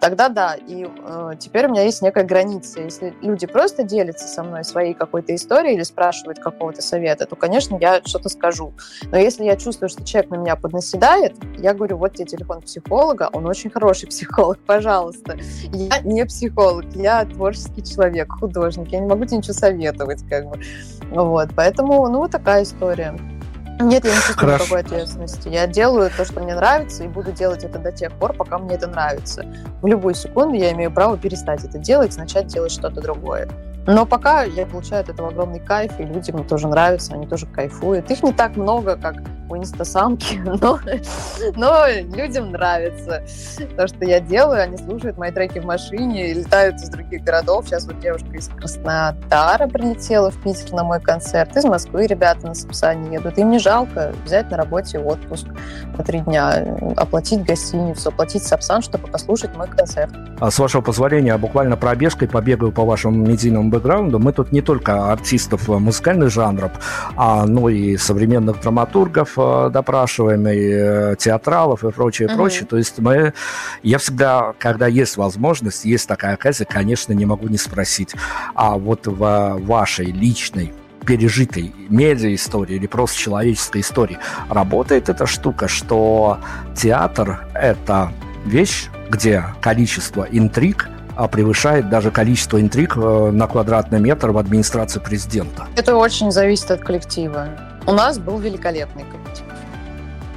[0.00, 0.54] Тогда да.
[0.54, 2.80] И э, теперь у меня есть некая граница.
[2.80, 7.78] Если люди просто делятся со мной своей какой-то историей или спрашивают какого-то совета, то, конечно,
[7.80, 8.74] я что-то скажу.
[9.10, 13.30] Но если я чувствую, что человек на меня поднаседает, я говорю, вот тебе телефон психолога,
[13.32, 15.38] он очень хороший психолог, пожалуйста.
[15.72, 20.60] Я не психолог, я творческий человек, художник, я не могу тебе ничего советовать, как бы.
[21.10, 23.16] Вот, поэтому, ну, вот такая история.
[23.78, 24.64] Нет, я не чувствую Хорошо.
[24.64, 25.48] никакой ответственности.
[25.48, 28.74] Я делаю то, что мне нравится, и буду делать это до тех пор, пока мне
[28.74, 29.44] это нравится.
[29.82, 33.48] В любую секунду я имею право перестать это делать, начать делать что-то другое.
[33.86, 38.10] Но пока я получаю от этого огромный кайф, и людям тоже нравится, они тоже кайфуют.
[38.10, 39.16] Их не так много, как
[39.48, 40.78] у инстасамки, но,
[41.54, 43.22] но людям нравится
[43.76, 44.62] то, что я делаю.
[44.62, 47.66] Они слушают мои треки в машине, летают из других городов.
[47.66, 51.56] Сейчас вот девушка из Краснодара прилетела в Питер на мой концерт.
[51.56, 53.38] Из Москвы ребята на Сапсане едут.
[53.38, 55.46] Им не жалко взять на работе отпуск
[55.96, 60.12] на три дня, оплатить гостиницу, оплатить Сапсан, чтобы послушать мой концерт.
[60.40, 64.18] А с вашего позволения, буквально пробежкой побегаю по вашему медийному бэкграунду.
[64.18, 66.72] Мы тут не только артистов музыкальных жанров,
[67.16, 72.36] а, ну и современных драматургов, Э, допрашиваем, и э, театралов, и прочее, угу.
[72.36, 72.66] прочее.
[72.66, 73.32] То есть мы...
[73.82, 78.14] Я всегда, когда есть возможность, есть такая оказия, конечно, не могу не спросить.
[78.54, 80.72] А вот в вашей личной
[81.04, 86.38] пережитой медиа-истории или просто человеческой истории работает эта штука, что
[86.74, 88.12] театр— это
[88.44, 95.66] вещь, где количество интриг превышает даже количество интриг э, на квадратный метр в администрации президента.
[95.76, 97.48] Это очень зависит от коллектива.
[97.86, 99.46] У нас был великолепный коллектив.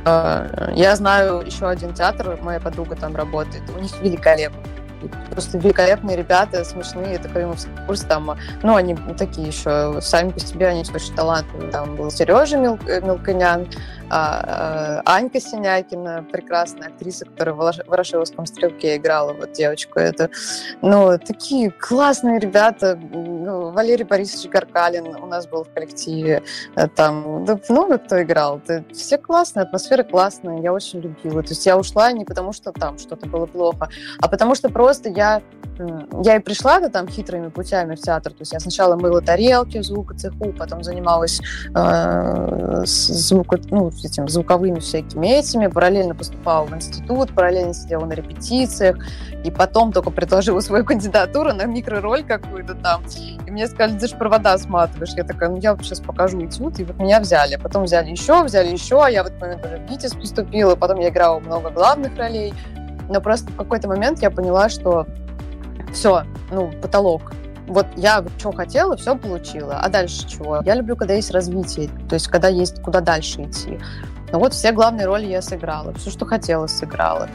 [0.06, 4.64] Э, я знаю еще один театр, моя подруга там работает, у них великолепный
[5.32, 10.68] просто великолепные ребята, смешные, это Крымовский курс, там, ну, они такие еще, сами по себе,
[10.68, 11.72] они очень талантливые.
[11.72, 13.68] Там был Сережа Мел, Мелконян,
[14.10, 20.30] А, а, Анька Синякина, прекрасная актриса, которая в «Ворошиловском стрелке» играла вот девочку эту.
[20.82, 22.96] Ну, такие классные ребята.
[22.96, 26.44] Ну, Валерий Борисович Гаркалин у нас был в коллективе.
[26.76, 28.62] Э, там да, много кто играл.
[28.92, 30.62] Все классные, атмосфера классная.
[30.62, 31.44] Я очень любила.
[31.44, 35.10] То есть я ушла не потому, что там что-то было плохо, а потому что просто
[35.10, 35.42] я
[36.24, 38.34] я и пришла да, там хитрыми путями в театр.
[38.34, 41.40] То есть я сначала мыла тарелки в звукоцеху, потом занималась
[41.74, 48.98] э, звуко, ну, этим, звуковыми всякими этими, параллельно поступала в институт, параллельно сидела на репетициях,
[49.44, 53.04] и потом только предложила свою кандидатуру на микророль какую-то там.
[53.46, 55.14] И мне сказали, ты же провода сматываешь.
[55.16, 57.56] Я такая, ну я вот сейчас покажу этюд, и вот меня взяли.
[57.56, 61.00] Потом взяли еще, взяли еще, а я в этот момент уже в ГИТИС поступила, потом
[61.00, 62.54] я играла много главных ролей.
[63.10, 65.08] Но просто в какой-то момент я поняла, что
[65.94, 67.32] все, ну, потолок.
[67.70, 69.80] Вот я что хотела, все получила.
[69.80, 70.62] А дальше чего?
[70.66, 73.80] Я люблю, когда есть развитие, то есть когда есть куда дальше идти.
[74.32, 77.30] Ну вот все главные роли я сыграла, все, что хотела, сыграла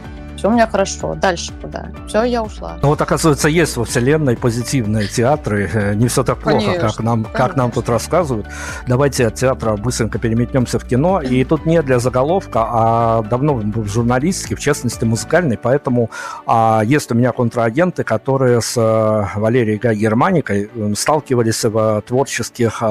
[0.44, 1.86] все у меня хорошо, дальше куда?
[2.06, 2.76] Все, я ушла.
[2.82, 7.00] Ну вот, оказывается, есть во Вселенной позитивные театры, э, не все так плохо, конечно, как,
[7.00, 8.46] нам, как нам тут рассказывают.
[8.86, 13.88] Давайте от театра быстренько переметнемся в кино, и тут не для заголовка, а давно в
[13.88, 16.10] журналистике, в частности музыкальной, поэтому
[16.44, 22.82] а, есть у меня контрагенты, которые с а, Валерией Гай Германикой сталкивались в творческих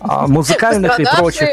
[0.00, 1.48] а, музыкальных и прочих.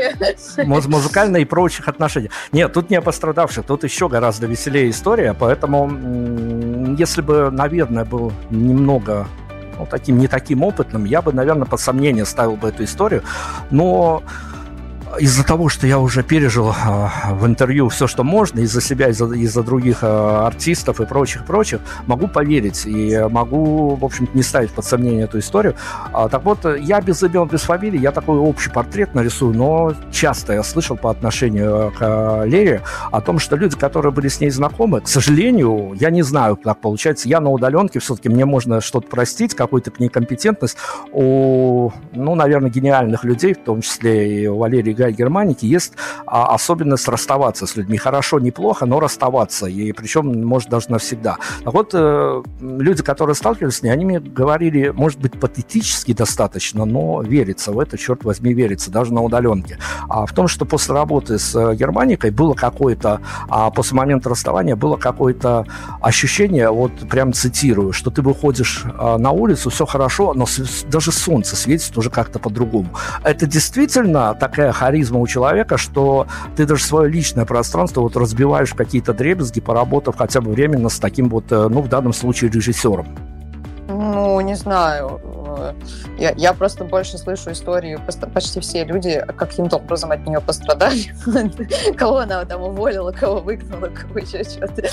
[0.66, 2.32] Музыкальных и прочих отношениях.
[2.52, 5.90] Нет, тут не о пострадавших, тут еще гораздо веселее история, поэтому
[6.98, 9.28] если бы, наверное, был немного
[9.78, 13.24] ну, таким не таким опытным, я бы, наверное, под сомнение ставил бы эту историю,
[13.72, 14.24] но
[15.20, 19.26] из-за того, что я уже пережил э, в интервью все, что можно, из-за себя, из-за,
[19.34, 24.86] из-за других э, артистов и прочих-прочих, могу поверить и могу, в общем не ставить под
[24.86, 25.76] сомнение эту историю.
[26.14, 30.54] А, так вот, я без имен, без фамилий, я такой общий портрет нарисую, но часто
[30.54, 35.02] я слышал по отношению к Лере о том, что люди, которые были с ней знакомы,
[35.02, 39.56] к сожалению, я не знаю, как получается, я на удаленке, все-таки мне можно что-то простить,
[39.56, 40.78] какую-то некомпетентность
[41.12, 44.64] у, ну, наверное, гениальных людей, в том числе и у
[45.02, 45.94] Гай Германики есть
[46.28, 47.98] а, особенность расставаться с людьми.
[47.98, 49.66] Хорошо, неплохо, но расставаться.
[49.66, 51.38] И причем, может, даже навсегда.
[51.64, 56.86] Так вот, э, люди, которые сталкивались с ней, они мне говорили, может быть, патетически достаточно,
[56.86, 59.80] но верится в это, черт возьми, верится, даже на удаленке.
[60.08, 64.76] А в том, что после работы с э, Германикой было какое-то, а после момента расставания
[64.76, 65.66] было какое-то
[66.00, 70.46] ощущение, вот прям цитирую, что ты выходишь а, на улицу, все хорошо, но
[70.92, 72.90] даже солнце светит уже как-то по-другому.
[73.24, 76.28] Это действительно такая харизма у человека, что
[76.58, 81.00] ты даже свое личное пространство вот разбиваешь в какие-то дребезги, поработав хотя бы временно с
[81.00, 83.08] таким вот, э, ну, в данном случае, режиссером.
[83.88, 85.20] Ну, не знаю.
[86.18, 88.00] Я, я просто больше слышу истории,
[88.34, 91.14] почти все люди каким-то образом от нее пострадали.
[91.98, 94.84] Кого она там уволила, кого выгнала, кого еще что-то.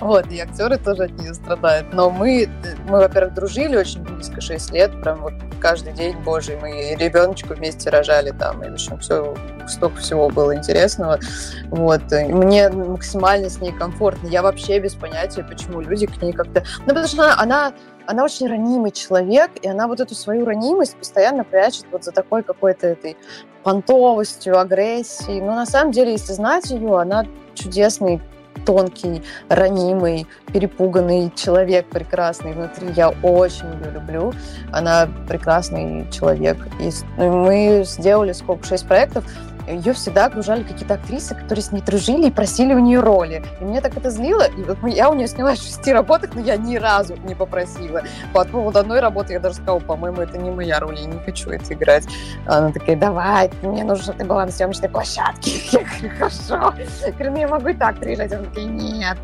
[0.00, 1.92] Вот, и актеры тоже от нее страдают.
[1.92, 2.48] Но мы,
[2.88, 7.90] мы во-первых, дружили очень близко, 6 лет, прям вот каждый день, боже, мы ребеночку вместе
[7.90, 9.36] рожали там, и, в общем, все,
[9.68, 11.20] столько всего было интересного.
[11.66, 14.26] Вот, и мне максимально с ней комфортно.
[14.28, 16.64] Я вообще без понятия, почему люди к ней как-то...
[16.80, 17.72] Ну, потому что она, она
[18.06, 22.42] она очень ранимый человек, и она вот эту свою ранимость постоянно прячет вот за такой
[22.42, 23.16] какой-то этой
[23.62, 25.40] понтовостью, агрессией.
[25.40, 28.20] Но на самом деле, если знать ее, она чудесный
[28.64, 32.88] тонкий, ранимый, перепуганный человек прекрасный внутри.
[32.94, 34.32] Я очень ее люблю.
[34.72, 36.56] Она прекрасный человек.
[36.78, 38.66] И мы сделали сколько?
[38.66, 39.24] Шесть проектов
[39.68, 43.44] ее всегда окружали какие-то актрисы, которые с ней дружили и просили у нее роли.
[43.60, 44.42] И меня так это злило.
[44.42, 48.02] И вот я у нее сняла шести работах, но я ни разу не попросила.
[48.32, 51.50] По поводу одной работы я даже сказала, по-моему, это не моя роль, я не хочу
[51.50, 52.06] это играть.
[52.46, 55.50] Она такая, давай, мне нужно, чтобы ты была на съемочной площадке.
[55.72, 56.74] Я говорю, хорошо.
[57.06, 58.32] Я говорю, ну я могу и так приезжать.
[58.32, 59.18] Она такая, нет.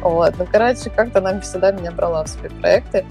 [0.00, 3.04] Вот, ну, короче, как-то она всегда меня брала в свои проекты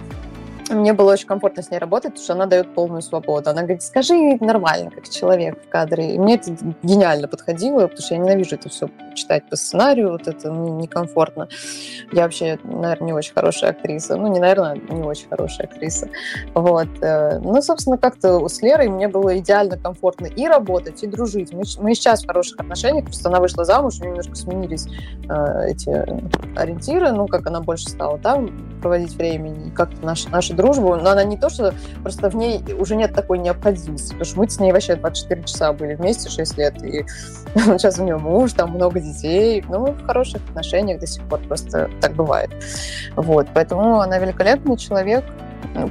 [0.70, 3.50] мне было очень комфортно с ней работать, потому что она дает полную свободу.
[3.50, 6.16] Она говорит, скажи нормально, как человек в кадре.
[6.16, 6.52] И мне это
[6.84, 11.48] гениально подходило, потому что я ненавижу это все читать по сценарию, вот это мне некомфортно.
[12.12, 14.16] Я вообще, наверное, не очень хорошая актриса.
[14.16, 16.10] Ну, не, наверное, не очень хорошая актриса.
[16.54, 16.88] Вот.
[17.02, 21.54] Э, ну, собственно, как-то с Лерой мне было идеально комфортно и работать, и дружить.
[21.54, 24.88] Мы, мы сейчас в хороших отношениях, просто она вышла замуж, у немножко сменились
[25.30, 25.90] э, эти
[26.58, 31.12] ориентиры, ну, как она больше стала там проводить время, и как-то наша, наша дружбу, но
[31.12, 34.60] она не то, что просто в ней уже нет такой необходимости, потому что мы с
[34.60, 37.06] ней вообще 24 часа были вместе 6 лет, и
[37.56, 41.90] сейчас у нее муж, там много детей, мы в хороших отношениях до сих пор, просто
[42.02, 42.52] так бывает.
[43.16, 45.24] Вот, поэтому она великолепный человек,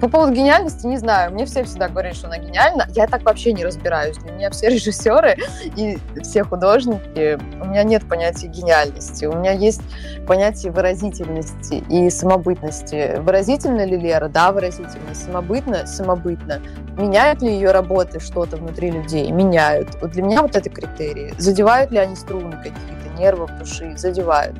[0.00, 1.32] По поводу гениальности не знаю.
[1.32, 2.86] Мне все всегда говорят, что она гениальна.
[2.94, 4.16] Я так вообще не разбираюсь.
[4.18, 5.36] Для меня все режиссеры
[5.76, 9.24] и все художники, у меня нет понятия гениальности.
[9.24, 9.82] У меня есть
[10.26, 13.18] понятие выразительности и самобытности.
[13.20, 14.28] Выразительна ли Лера?
[14.28, 15.14] Да, выразительна.
[15.14, 15.86] Самобытна?
[15.86, 16.60] Самобытна.
[16.96, 19.30] Меняют ли ее работы что-то внутри людей?
[19.30, 19.96] Меняют.
[20.00, 21.32] Вот для меня вот это критерии.
[21.38, 23.96] Задевают ли они струны какие-то, нервы души?
[23.96, 24.56] Задевают.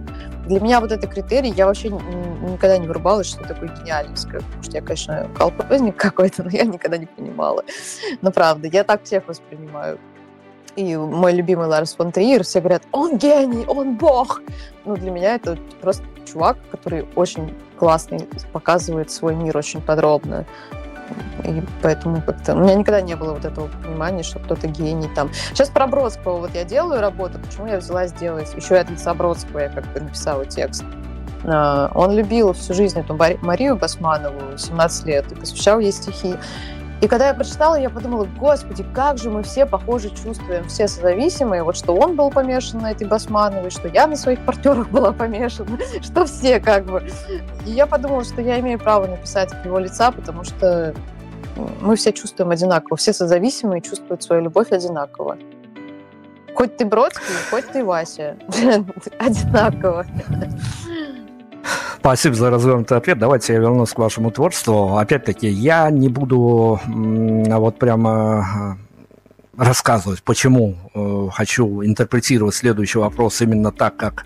[0.49, 4.73] Для меня вот это критерий, я вообще никогда не вырубалась, что такое гениальность, потому что
[4.73, 7.63] я, конечно, колхозник какой-то, но я никогда не понимала.
[8.23, 9.99] Но правда, я так всех воспринимаю.
[10.75, 14.41] И мой любимый Ларс фон Триер, все говорят, он гений, он бог.
[14.87, 20.47] Ну, для меня это просто чувак, который очень классный, показывает свой мир очень подробно.
[21.45, 25.31] И поэтому как-то у меня никогда не было вот этого понимания, что кто-то гений там.
[25.51, 28.53] Сейчас про Бродского вот я делаю работу, почему я взяла сделать?
[28.55, 30.85] Еще и от лица Бродского я как бы написала текст.
[31.45, 36.35] А, он любил всю жизнь эту Марию Басманову, 17 лет, и посвящал ей стихи.
[37.01, 41.63] И когда я прочитала, я подумала, господи, как же мы все похоже чувствуем, все созависимые,
[41.63, 45.79] вот что он был помешан на этой Басмановой, что я на своих партнерах была помешана,
[46.03, 47.07] что все как бы.
[47.65, 50.93] И я подумала, что я имею право написать от его лица, потому что
[51.81, 55.39] мы все чувствуем одинаково, все созависимые чувствуют свою любовь одинаково.
[56.55, 58.37] Хоть ты Бродский, хоть ты Вася.
[59.19, 60.05] Одинаково.
[62.01, 63.19] Спасибо за развернутый ответ.
[63.19, 64.97] Давайте я вернусь к вашему творчеству.
[64.97, 68.79] Опять-таки, я не буду вот прямо
[69.59, 74.25] рассказывать, почему э, хочу интерпретировать следующий вопрос именно так, как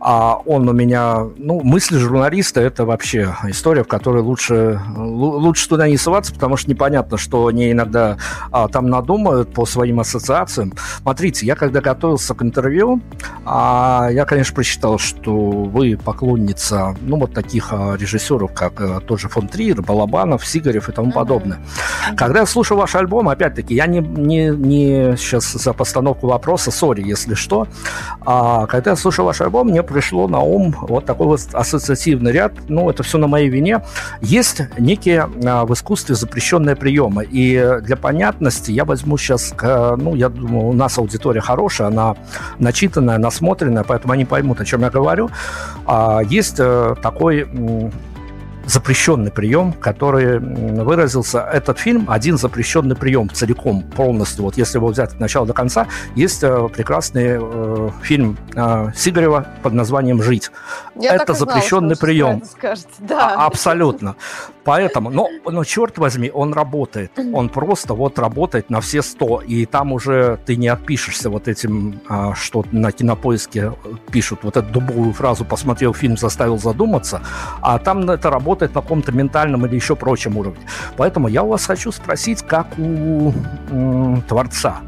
[0.00, 1.26] а он у меня...
[1.36, 6.70] Ну, мысли журналиста– это вообще история, в которой лучше, лучше туда не ссылаться, потому что
[6.70, 8.16] непонятно, что они иногда
[8.52, 10.72] а, там надумают по своим ассоциациям.
[11.02, 13.00] Смотрите, я когда готовился к интервью,
[13.44, 19.20] а, я, конечно, прочитал, что вы поклонница, ну, вот таких а, режиссеров, как а, тот
[19.20, 21.58] же фон Триер, Балабанов, Сигарев и тому подобное.
[22.16, 27.02] Когда я слушал ваш альбом, опять-таки, я не, не, не сейчас за постановку вопроса, сори,
[27.02, 27.66] если что,
[28.20, 32.52] а, когда я слушал ваш альбом, мне пришло на ум вот такой вот ассоциативный ряд,
[32.68, 33.82] ну, это все на моей вине.
[34.20, 40.28] Есть некие а, в искусстве запрещенные приемы, и для понятности я возьму сейчас, ну, я
[40.28, 42.16] думаю, у нас аудитория хорошая, она
[42.58, 45.30] начитанная, насмотренная, поэтому они поймут, о чем я говорю.
[45.86, 47.48] А, есть э, такой
[48.68, 55.14] запрещенный прием, который выразился этот фильм, один запрещенный прием целиком, полностью, вот если его взять
[55.14, 60.50] от начала до конца, есть э, прекрасный э, фильм э, Сигарева под названием «Жить».
[60.94, 62.42] Я это запрещенный знала, прием.
[62.98, 63.34] Да.
[63.36, 64.16] А, абсолютно.
[64.64, 67.12] Поэтому, но, но черт возьми, он работает.
[67.32, 69.40] Он просто вот работает на все сто.
[69.40, 73.72] И там уже ты не отпишешься вот этим, а, что на кинопоиске
[74.10, 77.22] пишут, вот эту дубовую фразу «посмотрел фильм, заставил задуматься»,
[77.62, 80.60] а там это работает на каком-то ментальном или еще прочем уровне.
[80.96, 83.32] Поэтому я у вас хочу спросить, как у
[83.70, 84.80] м, творца.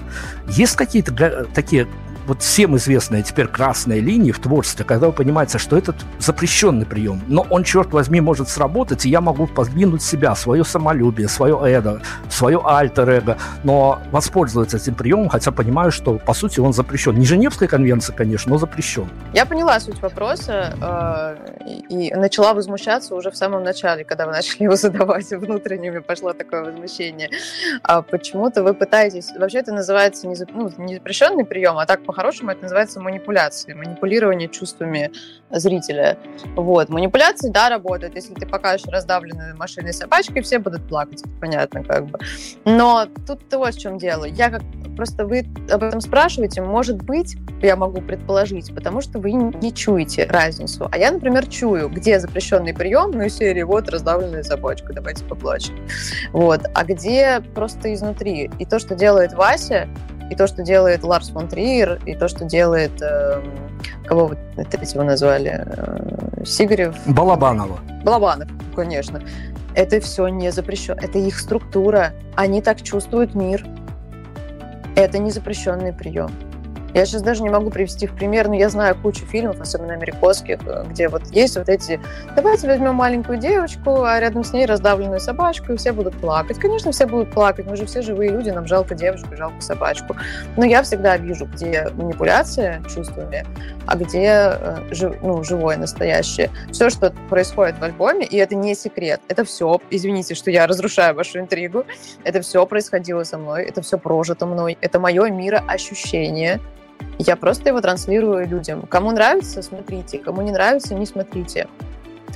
[0.48, 1.86] Есть какие-то такие
[2.30, 7.20] вот всем известная теперь красная линия в творчестве, когда вы понимаете, что этот запрещенный прием,
[7.26, 12.00] но он, черт возьми, может сработать, и я могу подвинуть себя, свое самолюбие, свое эго,
[12.28, 17.16] свое альтер-эго, но воспользоваться этим приемом, хотя понимаю, что, по сути, он запрещен.
[17.16, 19.08] Не Женевская конвенция, конечно, но запрещен.
[19.34, 24.62] Я поняла суть вопроса э, и начала возмущаться уже в самом начале, когда вы начали
[24.64, 27.28] его задавать, внутренне мне пошло такое возмущение.
[27.82, 29.32] А почему-то вы пытаетесь...
[29.36, 33.74] Вообще это называется не, ну, не запрещенный прием, а так по по-хорошему это называется манипуляцией,
[33.74, 35.10] манипулирование чувствами
[35.50, 36.18] зрителя.
[36.54, 36.90] Вот.
[36.90, 38.14] Манипуляции, да, работают.
[38.14, 42.18] Если ты покажешь раздавленную машиной собачкой, все будут плакать, понятно, как бы.
[42.66, 44.26] Но тут вот в чем дело.
[44.26, 44.60] Я как
[44.96, 50.26] просто вы об этом спрашиваете, может быть, я могу предположить, потому что вы не чуете
[50.26, 50.90] разницу.
[50.92, 55.74] А я, например, чую, где запрещенный прием, ну, из серии вот раздавленная собачка, давайте поплачем.
[56.32, 56.60] Вот.
[56.74, 58.50] А где просто изнутри.
[58.58, 59.88] И то, что делает Вася,
[60.30, 62.92] и то, что делает Ларс фон Триер, и то, что делает...
[63.02, 63.42] Э,
[64.06, 65.64] кого вы третьего назвали?
[65.66, 66.96] Э, Сигарев?
[67.06, 67.80] Балабанова.
[68.04, 69.20] Балабанов, конечно.
[69.74, 70.96] Это все не запрещено.
[71.00, 72.12] Это их структура.
[72.36, 73.66] Они так чувствуют мир.
[74.94, 76.30] Это не запрещенный прием.
[76.94, 80.58] Я сейчас даже не могу привести в пример, но я знаю кучу фильмов, особенно американских,
[80.88, 82.00] где вот есть вот эти
[82.34, 86.58] «давайте возьмем маленькую девочку, а рядом с ней раздавленную собачку, и все будут плакать».
[86.58, 90.16] Конечно, все будут плакать, мы же все живые люди, нам жалко девочку, жалко собачку.
[90.56, 93.46] Но я всегда вижу, где манипуляция чувствами,
[93.86, 96.50] а где э, ну, живое, настоящее.
[96.72, 101.14] Все, что происходит в альбоме, и это не секрет, это все, извините, что я разрушаю
[101.14, 101.84] вашу интригу,
[102.24, 106.60] это все происходило со мной, это все прожито мной, это мое мироощущение,
[107.18, 108.82] я просто его транслирую людям.
[108.82, 110.18] Кому нравится, смотрите.
[110.18, 111.68] Кому не нравится, не смотрите.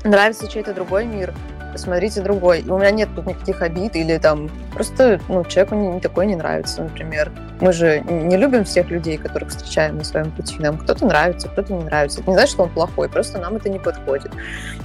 [0.05, 1.33] Нравится чей-то другой мир,
[1.73, 2.61] посмотрите другой.
[2.61, 6.27] И у меня нет тут никаких обид или там просто ну, человеку не, не такой
[6.27, 7.33] не нравится, например.
[7.61, 10.57] Мы же не любим всех людей, которых встречаем на своем пути.
[10.59, 12.21] Нам кто-то нравится, кто-то не нравится.
[12.21, 14.31] Это не значит, что он плохой, просто нам это не подходит.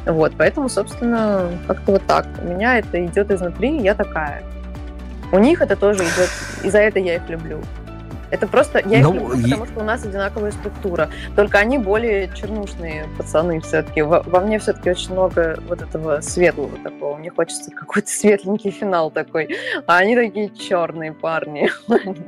[0.06, 2.26] Вот, поэтому, собственно, как-то вот так.
[2.42, 4.44] У меня это идет изнутри, я такая.
[5.32, 6.30] У них это тоже идет,
[6.64, 7.62] и за это я их люблю.
[8.32, 9.44] Это просто, я ну, их люблю, и...
[9.44, 11.10] потому что у нас одинаковая структура.
[11.36, 14.02] Только они более чернушные пацаны все-таки.
[14.02, 17.18] Во, во мне все-таки очень много вот этого светлого такого.
[17.18, 19.58] Мне хочется какой-то светленький финал такой.
[19.88, 21.70] А они такие черные парни.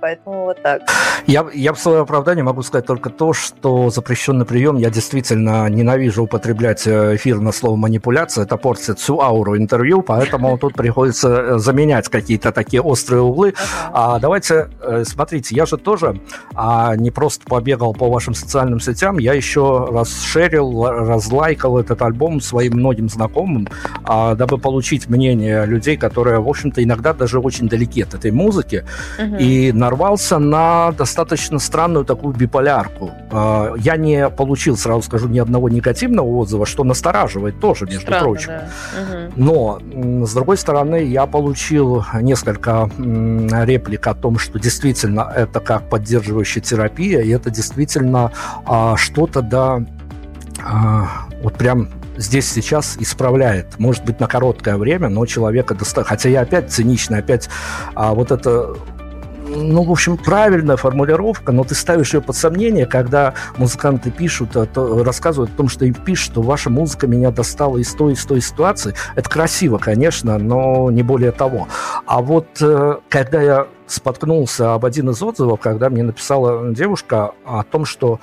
[0.00, 0.82] Поэтому вот так.
[1.26, 6.24] Я, я в свое оправдание могу сказать только то, что запрещенный прием я действительно ненавижу
[6.24, 8.44] употреблять э, эфирное слово манипуляция.
[8.44, 13.54] Это портит всю ауру интервью, поэтому тут приходится э, заменять какие-то такие острые углы.
[13.92, 14.70] А давайте
[15.04, 16.20] смотрите, я же тоже
[16.54, 22.74] а, не просто побегал по вашим социальным сетям, я еще расшерил, разлайкал этот альбом своим
[22.74, 23.68] многим знакомым,
[24.04, 28.84] а, дабы получить мнение людей, которые, в общем-то, иногда даже очень далеки от этой музыки,
[29.18, 29.36] угу.
[29.36, 33.10] и нарвался на достаточно странную такую биполярку.
[33.30, 38.24] А, я не получил, сразу скажу, ни одного негативного отзыва, что настораживает тоже, между Странно,
[38.24, 38.48] прочим.
[38.48, 38.68] Да.
[39.00, 39.32] Угу.
[39.36, 39.80] Но,
[40.26, 44.69] с другой стороны, я получил несколько реплик о том, что действительно
[45.34, 48.32] это как поддерживающая терапия, и это действительно
[48.64, 49.84] а, что-то, да,
[50.62, 53.78] а, вот прям здесь сейчас исправляет.
[53.78, 56.04] Может быть, на короткое время, но человека достаточно...
[56.04, 57.48] Хотя я опять циничный, опять
[57.94, 58.76] а, вот это
[59.56, 64.66] ну, в общем, правильная формулировка, но ты ставишь ее под сомнение, когда музыканты пишут, а
[64.66, 68.24] то, рассказывают о том, что им пишут, что ваша музыка меня достала из той, из
[68.24, 68.94] той ситуации.
[69.16, 71.68] Это красиво, конечно, но не более того.
[72.06, 77.64] А вот э, когда я споткнулся об один из отзывов, когда мне написала девушка о
[77.64, 78.20] том, что,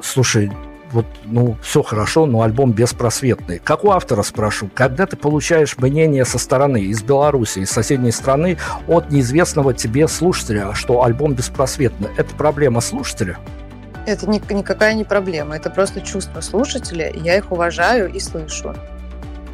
[0.00, 0.52] слушай,
[0.92, 3.58] вот, ну, все хорошо, но альбом беспросветный.
[3.58, 8.58] Как у автора спрошу, когда ты получаешь мнение со стороны, из Беларуси, из соседней страны,
[8.86, 13.38] от неизвестного тебе слушателя, что альбом беспросветный, это проблема слушателя?
[14.06, 18.74] Это ни, никакая не проблема, это просто чувство слушателя, я их уважаю и слышу.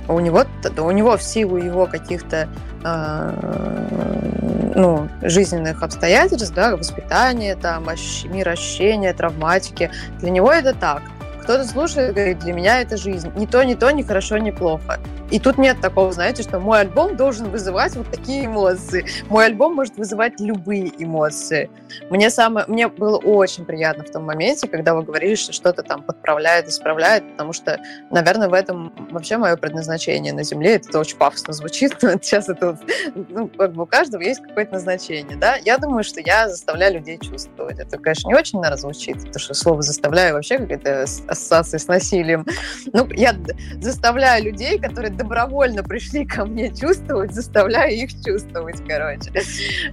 [0.09, 0.45] У него,
[0.79, 2.49] у него в силу его каких-то
[2.83, 11.03] э, ну, жизненных обстоятельств, да, воспитания, там, мироощущения, травматики, для него это так–
[11.49, 13.33] кто-то слушает и говорит, для меня это жизнь.
[13.35, 15.01] Ни то, ни то, ни хорошо, ни плохо.
[15.31, 19.07] И тут нет такого, знаете, что мой альбом должен вызывать вот такие эмоции.
[19.29, 21.71] Мой альбом может вызывать любые эмоции.
[22.11, 26.03] Мне, самое, мне было очень приятно в том моменте, когда вы говорили, что что-то там
[26.03, 27.79] подправляет, исправляет, потому что,
[28.11, 30.77] наверное, в этом вообще мое предназначение на Земле.
[30.77, 32.79] Это очень пафосно звучит, но сейчас это
[33.15, 35.37] ну, как бы у каждого есть какое-то назначение.
[35.37, 35.57] Да?
[35.57, 37.79] Я думаю, что я заставляю людей чувствовать.
[37.79, 41.07] Это, конечно, не очень, наверное, звучит, потому что слово «заставляю» вообще какая-то
[41.39, 42.45] ассоциации с насилием.
[42.93, 43.35] Ну, я
[43.81, 49.31] заставляю людей, которые добровольно пришли ко мне чувствовать, заставляю их чувствовать, короче.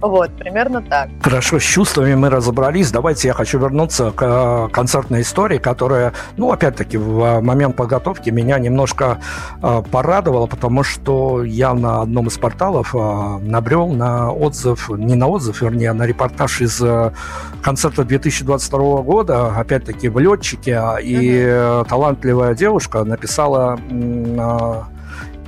[0.00, 1.08] Вот, примерно так.
[1.22, 2.90] Хорошо, с чувствами мы разобрались.
[2.90, 8.58] Давайте я хочу вернуться к э, концертной истории, которая, ну, опять-таки, в момент подготовки меня
[8.58, 9.18] немножко
[9.62, 15.28] э, порадовала, потому что я на одном из порталов э, набрел на отзыв, не на
[15.28, 17.12] отзыв, вернее, а на репортаж из э,
[17.62, 21.35] концерта 2022 года, опять-таки, в летчике, и
[21.88, 23.78] талантливая девушка написала
[24.38, 24.84] а,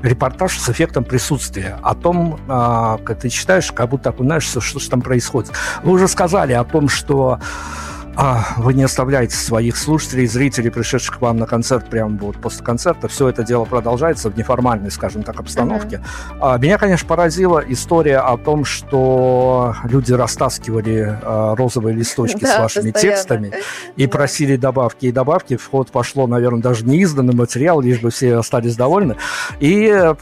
[0.02, 4.88] репортаж с эффектом присутствия о том, а, как ты читаешь, как будто окунаешься, что же
[4.88, 5.52] там происходит.
[5.82, 7.38] Вы уже сказали о том, что
[8.20, 12.64] а, вы не оставляете своих слушателей, зрителей, пришедших к вам на концерт прямо вот после
[12.64, 13.06] концерта.
[13.06, 16.02] Все это дело продолжается в неформальной, скажем так, обстановке.
[16.40, 16.60] Uh-huh.
[16.60, 23.52] Меня, конечно, поразила история о том, что люди растаскивали а, розовые листочки с вашими текстами
[23.94, 25.56] и просили добавки и добавки.
[25.56, 29.14] В ход пошло, наверное, даже неизданный материал, лишь бы все остались довольны.
[29.60, 30.14] И э,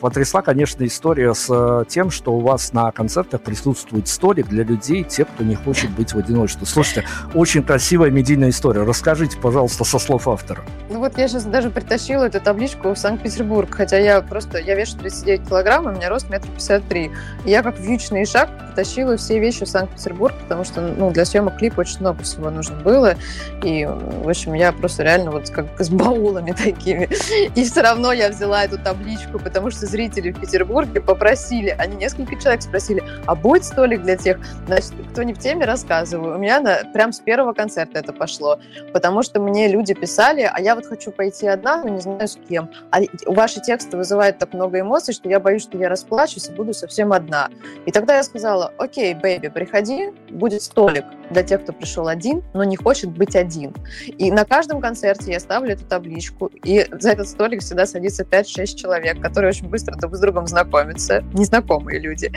[0.00, 5.04] потрясла, конечно, история с э, тем, что у вас на концертах присутствует столик для людей,
[5.04, 6.66] те, кто не хочет быть в одиночестве.
[6.78, 8.84] Слушайте, очень красивая медийная история.
[8.84, 10.62] Расскажите, пожалуйста, со слов автора.
[10.90, 14.96] Ну вот я сейчас даже притащила эту табличку в Санкт-Петербург, хотя я просто, я вешу
[14.98, 17.10] 39 килограмм, у меня рост метр пятьдесят три.
[17.44, 18.48] Я как вьючный шаг
[18.78, 22.76] потащила все вещи в Санкт-Петербург, потому что ну, для съемок клипа очень много всего нужно
[22.76, 23.16] было.
[23.64, 27.08] И, в общем, я просто реально вот как с баулами такими.
[27.56, 32.40] И все равно я взяла эту табличку, потому что зрители в Петербурге попросили, они несколько
[32.40, 34.38] человек спросили, а будет столик для тех?
[34.66, 36.36] Значит, кто не в теме, рассказываю.
[36.36, 36.90] У меня сцена.
[36.92, 38.58] Прям с первого концерта это пошло.
[38.92, 42.38] Потому что мне люди писали, а я вот хочу пойти одна, но не знаю с
[42.48, 42.70] кем.
[42.90, 46.74] А ваши тексты вызывают так много эмоций, что я боюсь, что я расплачусь и буду
[46.74, 47.48] совсем одна.
[47.86, 52.64] И тогда я сказала, окей, бэйби, приходи, будет столик для тех, кто пришел один, но
[52.64, 53.74] не хочет быть один.
[54.06, 58.76] И на каждом концерте я ставлю эту табличку, и за этот столик всегда садится 5-6
[58.76, 62.32] человек, которые очень быстро друг с другом знакомятся, незнакомые люди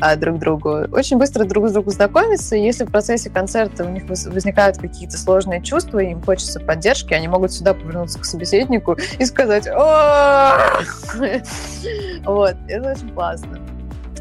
[0.00, 3.88] а, друг другу, очень быстро друг с другом знакомятся, и если в процессе концерта у
[3.88, 9.24] них возникают какие-то сложные чувства, им хочется поддержки, они могут сюда повернуться к собеседнику и
[9.24, 9.66] сказать
[12.24, 13.58] Вот, это очень классно.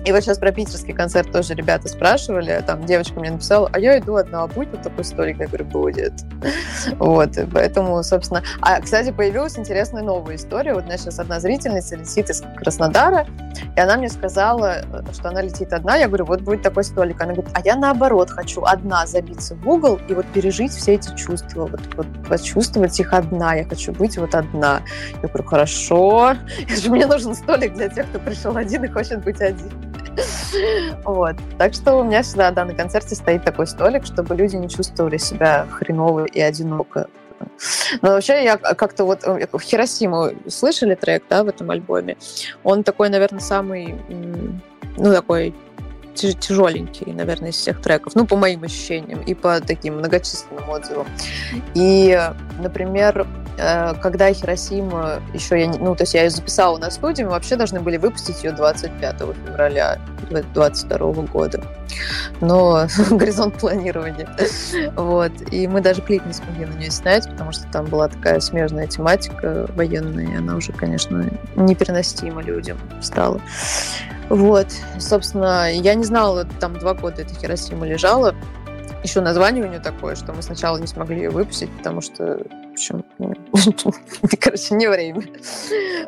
[0.05, 3.99] И вот сейчас про питерский концерт тоже ребята спрашивали, там девочка мне написала, а я
[3.99, 5.39] иду одна, а будет вот такой столик?
[5.39, 6.13] Я говорю, будет.
[6.97, 8.41] Вот, поэтому, собственно...
[8.61, 10.73] А, кстати, появилась интересная новая история.
[10.73, 13.27] Вот у меня сейчас одна зрительница летит из Краснодара,
[13.75, 14.77] и она мне сказала,
[15.13, 15.97] что она летит одна.
[15.97, 17.21] Я говорю, вот будет такой столик.
[17.21, 21.13] Она говорит, а я наоборот хочу одна забиться в угол и вот пережить все эти
[21.15, 23.55] чувства, вот, вот почувствовать их одна.
[23.55, 24.81] Я хочу быть вот одна.
[25.21, 26.35] Я говорю, хорошо.
[26.87, 29.69] Мне нужен столик для тех, кто пришел один и хочет быть один.
[31.03, 31.35] Вот.
[31.57, 35.17] Так что у меня всегда, да, на концерте стоит такой столик, чтобы люди не чувствовали
[35.17, 37.07] себя хреново и одиноко.
[38.01, 42.17] Но вообще я как-то вот э, Хиросиму слышали трек, да, в этом альбоме.
[42.63, 43.95] Он такой, наверное, самый,
[44.97, 45.53] ну, такой
[46.19, 51.07] тяжеленький, наверное, из всех треков, ну, по моим ощущениям и по таким многочисленным отзывам.
[51.73, 52.19] И,
[52.59, 57.31] например, э, когда Хиросима еще я, ну, то есть я ее записала на студии, мы
[57.31, 59.15] вообще должны были выпустить ее 25
[59.45, 59.99] февраля
[60.29, 61.63] 2022 года.
[62.41, 64.29] Но горизонт планирования.
[64.95, 65.31] вот.
[65.51, 68.87] И мы даже клип не смогли на нее снять, потому что там была такая смежная
[68.87, 73.41] тематика военная, и она уже, конечно, непереносима людям стала.
[74.29, 74.67] Вот,
[74.99, 78.35] собственно, я не знала, там два года эта Хиросима лежала.
[79.03, 82.39] Еще название у нее такое, что мы сначала не смогли ее выпустить, потому что
[82.79, 83.33] общем, ну,
[84.39, 85.21] короче, не время.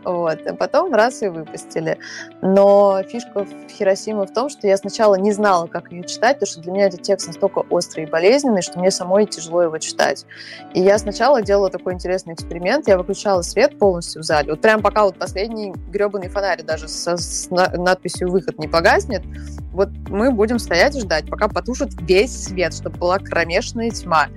[0.03, 0.39] Вот.
[0.47, 1.97] А потом раз и выпустили.
[2.41, 6.47] Но фишка в Хиросиме в том, что я сначала не знала, как ее читать, потому
[6.47, 10.25] что для меня этот текст настолько острый и болезненный, что мне самой тяжело его читать.
[10.73, 12.87] И я сначала делала такой интересный эксперимент.
[12.87, 14.51] Я выключала свет полностью в зале.
[14.51, 19.23] Вот прям пока вот последний гребаный фонарь даже со, с надписью «Выход» не погаснет,
[19.71, 24.27] вот мы будем стоять и ждать, пока потушат весь свет, чтобы была кромешная тьма.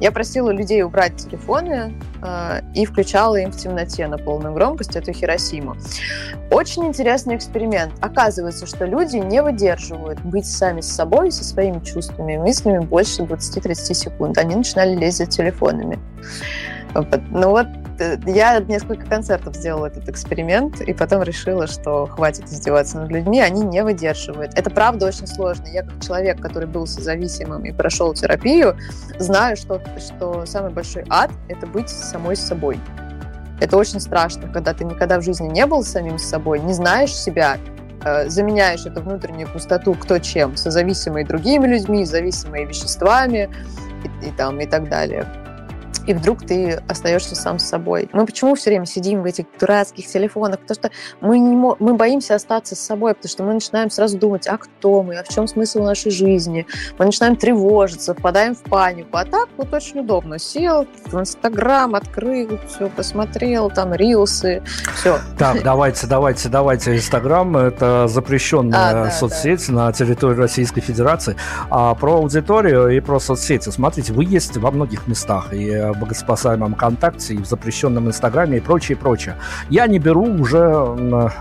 [0.00, 1.83] Я просила людей убрать телефоны,
[2.22, 5.76] э, и включала им в темноте на полную громкость эту Хиросиму.
[6.50, 7.92] Очень интересный эксперимент.
[8.00, 13.22] Оказывается, что люди не выдерживают быть сами с собой, со своими чувствами и мыслями больше
[13.22, 14.38] 20-30 секунд.
[14.38, 15.98] Они начинали лезть за телефонами.
[16.94, 17.66] Ну вот
[17.98, 23.40] Э, я несколько концертов сделала этот эксперимент, и потом решила, что хватит издеваться над людьми,
[23.40, 24.52] они не выдерживают.
[24.54, 25.66] Это правда очень сложно.
[25.66, 28.76] Я как человек, который был созависимым и прошел терапию,
[29.18, 32.80] знаю, что, что самый большой ад— это быть самой собой.
[33.60, 37.58] Это очень страшно, когда ты никогда в жизни не был самим собой, не знаешь себя,
[38.04, 43.48] э, заменяешь эту внутреннюю пустоту кто чем, созависимые другими людьми, зависимые веществами
[44.02, 45.24] и, и, там, и так далее
[46.06, 48.08] и вдруг ты остаешься сам с собой.
[48.12, 50.60] Мы почему все время сидим в этих дурацких телефонах?
[50.60, 50.90] Потому что
[51.20, 54.58] мы, не мо- мы боимся остаться с собой, потому что мы начинаем сразу думать, а
[54.58, 56.66] кто мы, а в чем смысл нашей жизни?
[56.98, 59.16] Мы начинаем тревожиться, впадаем в панику.
[59.16, 60.38] А так вот очень удобно.
[60.38, 64.62] Сел, в Инстаграм открыл, все, посмотрел, там рилсы,
[64.96, 65.18] все.
[65.38, 66.96] Так, давайте, давайте, давайте.
[66.96, 69.72] Инстаграм– это запрещенная а, да, соцсеть да.
[69.74, 71.36] на территории Российской Федерации.
[71.70, 73.70] А про аудиторию и про соцсети.
[73.70, 75.52] Смотрите, вы есть во многих местах.
[75.52, 79.36] И э, богоспасаемом ВКонтакте, и в запрещенном Инстаграме и прочее, прочее.
[79.70, 80.68] Я не беру уже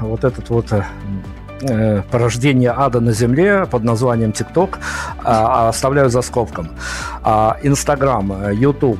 [0.02, 0.84] вот этот вот э,
[1.62, 4.80] э, порождение ада на земле под названием ТикТок,
[5.24, 6.70] а, а оставляю за скобком.
[7.24, 9.00] А, Инстаграм, Ютуб,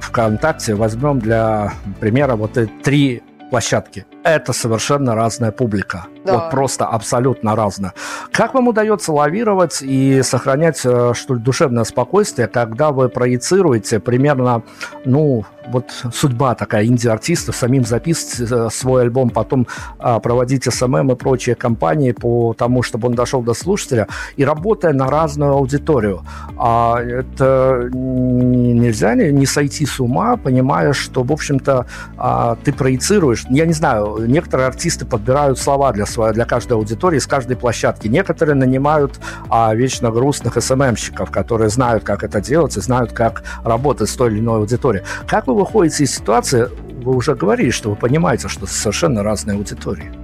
[0.00, 4.06] ВКонтакте возьмем для примера вот три площадки.
[4.24, 6.06] Это совершенно разная публика.
[6.24, 6.34] Да.
[6.34, 7.94] Вот просто абсолютно разная.
[8.30, 14.62] Как вам удается лавировать и сохранять, э, что ли, душевное спокойствие, когда вы проецируете примерно,
[15.04, 19.66] ну, вот судьба такая инди-артиста, самим записывать э, свой альбом, потом
[19.98, 24.92] а, проводить SMM и прочие кампании по тому, чтобы он дошел до слушателя, и работая
[24.92, 26.22] на разную аудиторию.
[26.56, 33.44] А это нельзя не сойти с ума, понимая, что, в общем-то, а, ты проецируешь.
[33.48, 38.08] Я не знаю, некоторые артисты подбирают слова для, своей, для каждой аудитории с каждой площадки.
[38.08, 43.42] Некоторые нанимают а, вечно грустных SMM щиков, которые знают, как это делать и знают, как
[43.64, 45.04] работать с той или иной аудиторией.
[45.26, 46.68] Как вы выходите из ситуации,
[47.02, 50.21] вы уже говорили, что вы понимаете, что совершенно разные аудитории.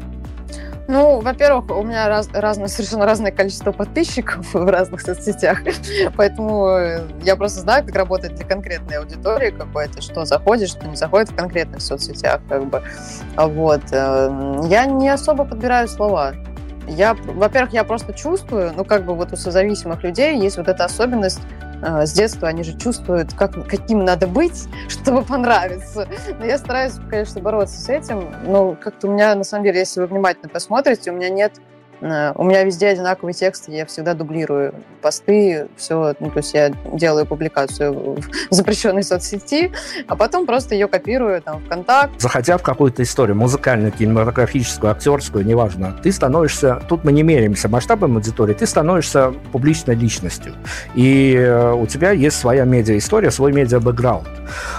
[0.88, 5.60] Ну, во-первых, у меня раз, разное, совершенно разное количество подписчиков в разных соцсетях,
[6.16, 10.96] поэтому э, я просто знаю, как работает для конкретной аудитории какой-то, что заходит, что не
[10.96, 12.82] заходит в конкретных соцсетях, как бы.
[13.36, 13.82] Вот.
[13.92, 16.32] Э, я не особо подбираю слова.
[16.88, 20.86] Я, во-первых, я просто чувствую, ну, как бы вот у созависимых людей есть вот эта
[20.86, 26.08] особенность а, с детства они же чувствуют, как, каким надо быть, чтобы понравиться.
[26.38, 28.34] Но я стараюсь, конечно, бороться с этим.
[28.44, 31.77] Но как-то у меня, на самом деле, если вы внимательно посмотрите, у меня нет Э,
[32.00, 37.26] у меня везде одинаковый текст, я всегда дублирую посты, все, ну, то есть я делаю
[37.26, 38.20] публикацию в
[38.50, 39.72] запрещенной соцсети,
[40.06, 42.20] а потом просто ее копирую там в контакт.
[42.20, 48.16] Заходя в какую-то историю, музыкальную, кинематографическую, актерскую, неважно, ты становишься, тут мы не меряемся масштабом
[48.16, 50.54] аудитории, ты становишься публичной личностью.
[50.94, 54.28] И э, у тебя есть своя медиа-история, свой медиа-бэкграунд.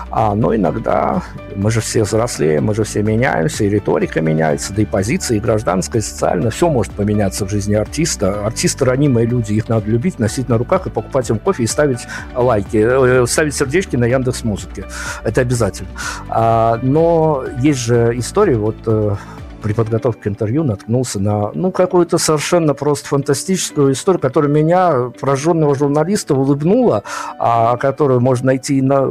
[0.09, 1.22] А, но иногда
[1.55, 5.39] мы же все взрослеем, мы же все меняемся, и риторика меняется, да и позиции, и
[5.39, 8.45] гражданская, и социальная, все может поменяться меняться в жизни артиста.
[8.45, 12.07] Артисты ранимые люди, их надо любить, носить на руках и покупать им кофе и ставить
[12.36, 14.86] лайки, э, ставить сердечки на Яндекс Музыке.
[15.24, 15.89] Это обязательно.
[16.30, 19.16] А, но есть же истории, вот э,
[19.60, 25.76] при подготовке к интервью наткнулся на, ну, какую-то совершенно просто фантастическую историю, которая меня, пораженного
[25.76, 27.03] журналиста, улыбнула,
[27.38, 29.07] а, которую можно найти и на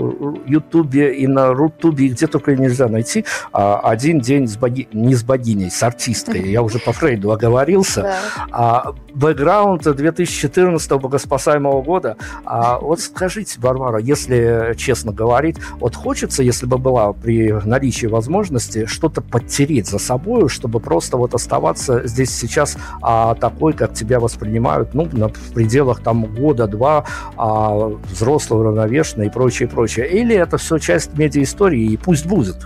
[0.46, 3.24] Ютубе, и на Рутубе, и где только нельзя найти.
[3.52, 4.88] А, один день с боги...
[4.92, 6.50] не с богиней, с артисткой.
[6.50, 8.14] Я уже по Фрейду оговорился.
[8.50, 12.16] А, бэкграунд 2014 богоспасаемого года.
[12.44, 18.86] А, вот скажите, Барбара, если честно говорить, вот хочется, если бы была при наличии возможности,
[18.86, 24.20] что-то подтереть за собой, такую, чтобы просто вот оставаться здесь сейчас а, такой, как тебя
[24.20, 27.04] воспринимают, ну, на, в пределах там года-два
[27.36, 30.08] а, взрослого, равновешенного и прочее, прочее.
[30.08, 32.56] Или это все часть медиа-истории, и пусть будет.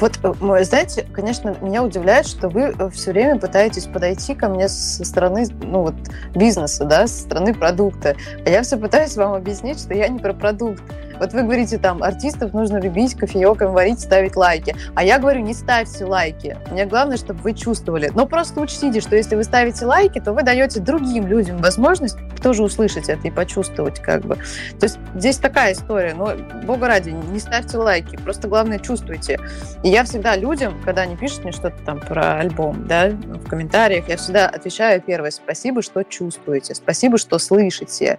[0.00, 4.68] Вот, э, знаете, конечно, меня удивляет, что вы э, все время пытаетесь подойти ко мне
[4.68, 5.94] со стороны ну, вот,
[6.34, 8.16] бизнеса, да, со стороны продукта.
[8.44, 10.82] А я все пытаюсь вам объяснить, что я не про продукт.
[11.22, 14.74] Вот вы говорите, там, артистов нужно любить, кофеек им варить, ставить лайки.
[14.96, 16.58] А я говорю, не ставьте лайки.
[16.72, 18.10] Мне главное, чтобы вы чувствовали.
[18.12, 22.64] Но просто учтите, что если вы ставите лайки, то вы даете другим людям возможность тоже
[22.64, 24.34] услышать это и почувствовать как бы.
[24.80, 26.12] То есть здесь такая история.
[26.14, 26.32] Но,
[26.64, 28.16] бога ради, не ставьте лайки.
[28.16, 29.38] Просто главное чувствуйте.
[29.84, 34.08] И я всегда людям, когда они пишут мне что-то там про альбом, да, в комментариях,
[34.08, 38.18] я всегда отвечаю первое спасибо, что чувствуете, спасибо, что слышите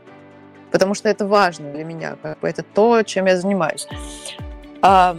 [0.74, 3.88] потому что это важно для меня, как бы это то, чем я занимаюсь.
[4.82, 5.15] А,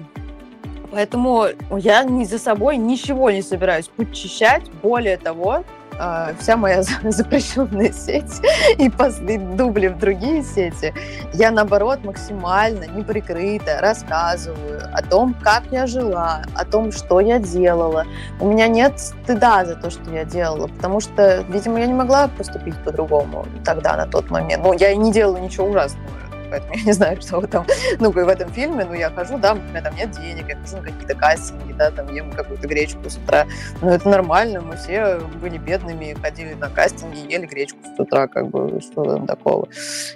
[0.90, 1.46] поэтому
[1.78, 4.68] я ни за собой ничего не собираюсь подчищать.
[4.82, 5.64] Более того,
[5.98, 8.40] э, вся моя запрещенная сеть
[8.78, 10.94] и посты дубли в другие сети,
[11.32, 18.04] я, наоборот, максимально неприкрыто рассказываю о том, как я жила, о том, что я делала.
[18.40, 22.28] У меня нет стыда за то, что я делала, потому что, видимо, я не могла
[22.28, 24.62] поступить по-другому тогда, на тот момент.
[24.64, 26.23] Ну, я и не делала ничего ужасного
[26.54, 27.66] поэтому я не знаю, что там,
[27.98, 30.76] ну, в этом фильме, ну, я хожу, да, у меня там нет денег, я хожу
[30.76, 33.46] на какие-то кастинги, да, там ем какую-то гречку с утра,
[33.80, 38.48] ну, это нормально, мы все были бедными, ходили на кастинги, ели гречку с утра, как
[38.48, 39.68] бы, что там такого.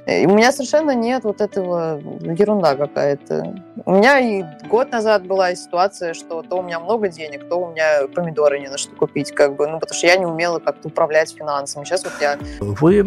[0.07, 3.55] И у меня совершенно нет вот этого, ерунда какая-то.
[3.85, 7.71] У меня и год назад была ситуация, что то у меня много денег, то у
[7.71, 10.89] меня помидоры не на что купить, как бы, ну, потому что я не умела как-то
[10.89, 11.85] управлять финансами.
[11.85, 12.39] Сейчас вот я...
[12.61, 13.03] Вы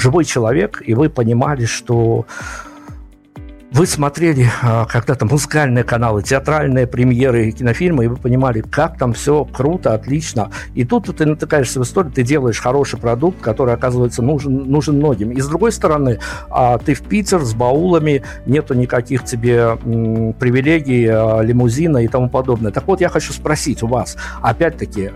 [0.00, 2.26] живой человек, и вы понимали, что
[3.76, 9.44] вы смотрели а, когда-то музыкальные каналы, театральные премьеры, кинофильмы, и вы понимали, как там все
[9.44, 10.50] круто, отлично.
[10.74, 15.30] И тут ты натыкаешься в историю, ты делаешь хороший продукт, который, оказывается, нужен, нужен многим.
[15.30, 21.42] И с другой стороны, а, ты в Питер с баулами, нету никаких тебе привилегий, а,
[21.42, 22.72] лимузина и тому подобное.
[22.72, 25.10] Так вот, я хочу спросить у вас, опять-таки,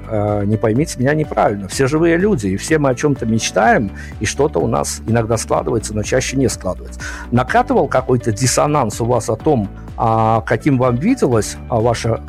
[0.45, 3.91] не поймите меня неправильно, все живые люди, и все мы о чем-то мечтаем,
[4.21, 7.01] и что-то у нас иногда складывается, но чаще не складывается.
[7.31, 12.21] Накатывал какой-то диссонанс у вас о том, а, каким вам виделось а, ваше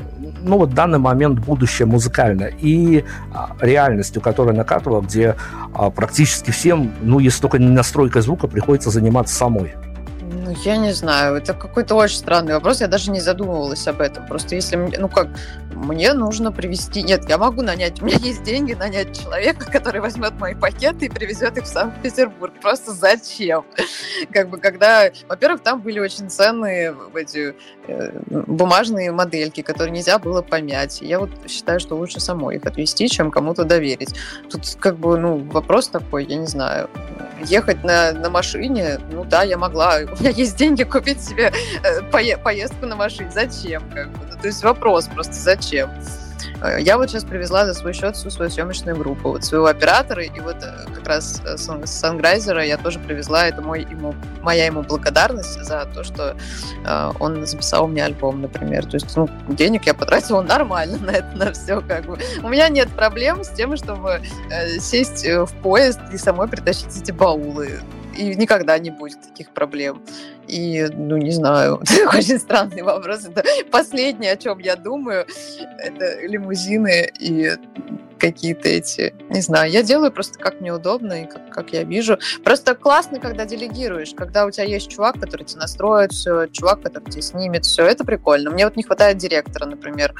[0.43, 3.03] ну вот данный момент будущее музыкальное и
[3.33, 5.35] а, реальностью, которая накатывала, где
[5.73, 9.73] а, практически всем, ну если только не настройкой звука, приходится заниматься самой.
[10.43, 14.25] Ну, я не знаю, это какой-то очень странный вопрос, я даже не задумывалась об этом.
[14.27, 15.27] Просто если, ну как,
[15.81, 17.01] мне нужно привезти...
[17.01, 21.09] Нет, я могу нанять, у меня есть деньги нанять человека, который возьмет мои пакеты и
[21.09, 22.53] привезет их в Санкт-Петербург.
[22.61, 23.65] Просто зачем?
[24.31, 25.09] Как бы, когда...
[25.27, 27.55] Во-первых, там были очень ценные эти
[27.87, 31.01] э, бумажные модельки, которые нельзя было помять.
[31.01, 34.15] Я вот считаю, что лучше самой их отвезти, чем кому-то доверить.
[34.49, 36.89] Тут как бы, ну, вопрос такой, я не знаю.
[37.45, 39.97] Ехать на, на машине, ну да, я могла.
[39.97, 41.51] У меня есть деньги купить себе
[41.83, 43.31] э, поездку на машине.
[43.33, 43.81] Зачем?
[43.89, 44.19] Как бы?
[44.29, 45.70] Ну, то есть вопрос просто, зачем?
[45.71, 45.89] Зачем.
[46.61, 50.23] Э, я вот сейчас привезла за свой счет всю свою съемочную группу, вот своего оператора,
[50.23, 54.81] и вот э, как раз с Санграйзера я тоже привезла, это мой, ему, моя ему
[54.83, 56.35] благодарность за то, что
[56.85, 58.85] э, он записал мне альбом, например.
[58.85, 62.17] То есть, ну, денег я потратила нормально на это, на все, как бы.
[62.43, 67.11] У меня нет проблем с тем, чтобы э, сесть в поезд и самой притащить эти
[67.11, 67.79] баулы
[68.17, 70.03] и никогда не будет таких проблем.
[70.47, 71.81] И, ну, не знаю,
[72.13, 73.25] очень странный вопрос.
[73.25, 75.25] Это последнее, о чем я думаю,
[75.79, 77.51] это лимузины и
[78.21, 82.19] какие-то эти, не знаю, я делаю просто как мне удобно и как, как я вижу.
[82.43, 87.09] Просто классно, когда делегируешь, когда у тебя есть чувак, который тебе настроит все, чувак, который
[87.09, 88.51] тебе снимет все, это прикольно.
[88.51, 90.13] Мне вот не хватает директора, например,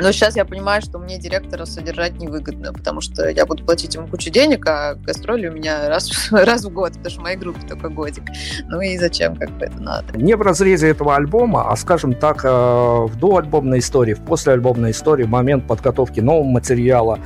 [0.00, 4.06] но сейчас я понимаю, что мне директора содержать невыгодно, потому что я буду платить ему
[4.06, 7.60] кучу денег, а гастроли у меня раз, раз в год, потому что в моей группе
[7.66, 8.24] только годик.
[8.68, 10.16] Ну и зачем, как бы это надо?
[10.16, 15.24] Не в разрезе этого альбома, а, скажем так, э, в доальбомной истории, в послеальбомной истории,
[15.24, 17.18] в момент подготовки нового материала,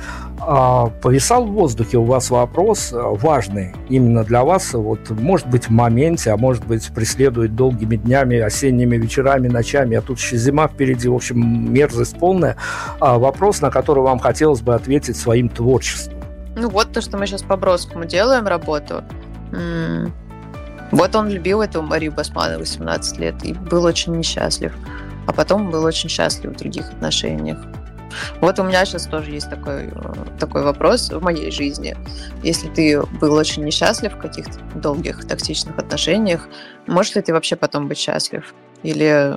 [0.45, 5.67] а, повисал в воздухе у вас вопрос э, важный именно для вас, вот, может быть,
[5.67, 10.67] в моменте, а может быть, преследует долгими днями, осенними вечерами, ночами, а тут еще зима
[10.67, 12.57] впереди, в общем, мерзость полная.
[12.99, 16.19] А, вопрос, на который вам хотелось бы ответить своим творчеством.
[16.55, 19.03] Ну вот то, что мы сейчас по Бродскому делаем работу.
[20.91, 24.73] Вот он любил эту Марию Басманову 18 лет и был очень несчастлив.
[25.25, 27.57] А потом был очень счастлив в других отношениях.
[28.41, 31.97] Вот у меня сейчас тоже есть такой, э, такой вопрос в моей жизни.
[32.43, 36.47] Если ты был очень несчастлив в каких-то долгих токсичных отношениях,
[36.87, 38.53] можешь ли ты вообще потом быть счастлив?
[38.83, 39.35] Или,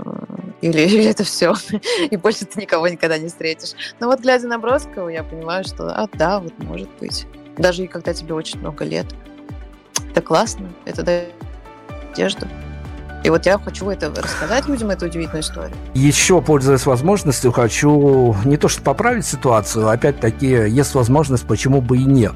[0.60, 1.54] или, или это все,
[2.10, 3.72] и больше ты никого никогда не встретишь.
[4.00, 7.26] Но вот глядя на Бродского, я понимаю, что а, да, вот может быть.
[7.56, 9.06] Даже и когда тебе очень много лет.
[10.10, 11.34] Это классно, это дает
[12.16, 12.46] надежду.
[13.24, 15.76] И вот я хочу это рассказать людям, эту удивительную историю.
[15.94, 22.04] Еще, пользуясь возможностью, хочу не то что поправить ситуацию, опять-таки, есть возможность, почему бы и
[22.04, 22.34] нет.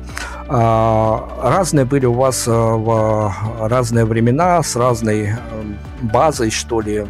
[0.49, 5.37] А, разные были у вас э, в разные времена, с разной э,
[6.03, 7.07] базой, что ли,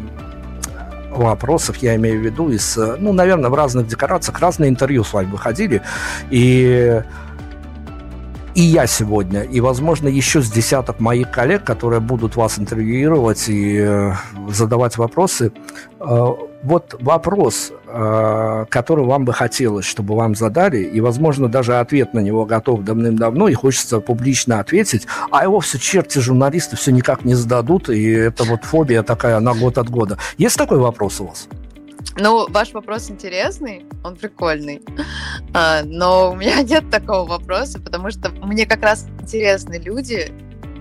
[1.10, 5.30] вопросов, я имею в виду, из, ну, наверное, в разных декорациях, разные интервью с вами
[5.30, 5.82] выходили,
[6.30, 7.02] и
[8.54, 13.78] и я сегодня, и, возможно, еще с десяток моих коллег, которые будут вас интервьюировать и
[13.78, 14.12] э,
[14.48, 15.52] задавать вопросы.
[16.00, 16.26] Э,
[16.62, 22.20] вот вопрос, э, который вам бы хотелось, чтобы вам задали, и, возможно, даже ответ на
[22.20, 27.34] него готов давным-давно, и хочется публично ответить, а его все черти журналисты все никак не
[27.34, 30.18] зададут, и это вот фобия такая на год от года.
[30.38, 31.48] Есть такой вопрос у вас?
[32.16, 34.82] Ну, ваш вопрос интересный, он прикольный,
[35.54, 40.32] а, но у меня нет такого вопроса, потому что мне как раз интересны люди.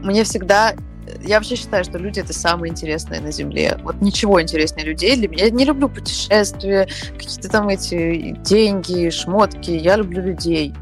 [0.01, 0.73] Мне всегда
[1.21, 3.79] я вообще считаю, что люди это самое интересное на Земле.
[3.83, 5.45] Вот ничего интереснее людей для меня.
[5.45, 9.71] Я не люблю путешествия, какие-то там эти деньги, шмотки.
[9.71, 10.73] Я люблю людей.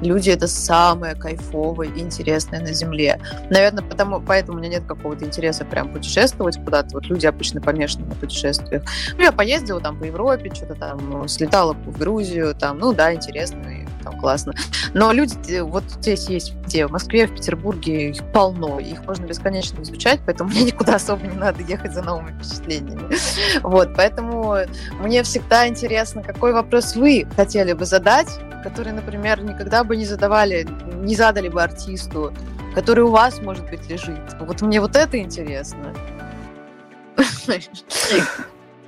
[0.00, 3.20] Люди— это самое кайфовое и интересное на Земле.
[3.50, 6.94] Наверное, потому, поэтому у меня нет какого-то интереса прям путешествовать куда-то.
[6.94, 8.82] Вот люди обычно помешаны на путешествиях.
[9.16, 13.58] Ну, я поездила там по Европе, что-то там, слетала в Грузию, там, ну да, интересно,
[14.02, 14.52] там классно.
[14.94, 19.82] Но люди вот здесь есть где, в Москве, в Петербурге, их полно, их можно бесконечно
[19.82, 23.14] изучать, поэтому мне никуда особо не надо ехать за новыми впечатлениями.
[23.62, 24.56] Вот, поэтому
[25.00, 28.28] мне всегда интересно, какой вопрос вы хотели бы задать,
[28.62, 32.32] который, например, никогда бы не задавали, не задали бы артисту,
[32.74, 34.20] который у вас, может быть, лежит.
[34.38, 35.94] Вот мне вот это интересно.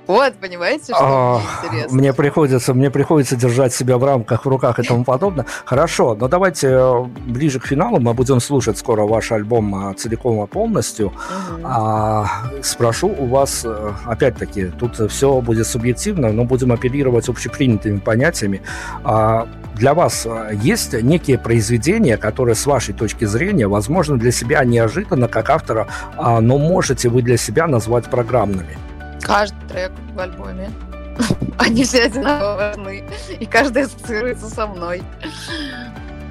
[0.07, 1.97] Вот, понимаете, что мне интересно.
[1.97, 5.45] Мне приходится, мне приходится держать себя в рамках, в руках и тому подобное.
[5.65, 10.43] Хорошо, но давайте э, ближе к финалу мы будем слушать скоро ваш альбом а, целиком
[10.43, 11.07] и полностью.
[11.07, 11.61] Угу.
[11.63, 12.27] А,
[12.61, 18.61] спрошу у вас, э, опять-таки, тут все будет субъективно, но будем апеллировать общепринятыми понятиями.
[19.03, 24.63] А, для вас э, есть некие произведения, которые с вашей точки зрения, возможно, для себя
[24.63, 25.87] неожиданно как автора,
[26.17, 28.77] а, но можете вы для себя назвать программными?
[29.23, 30.69] Каждый трек в альбоме.
[31.57, 33.03] Они все одинаково важны.
[33.39, 35.01] И каждый ассоциируется со мной.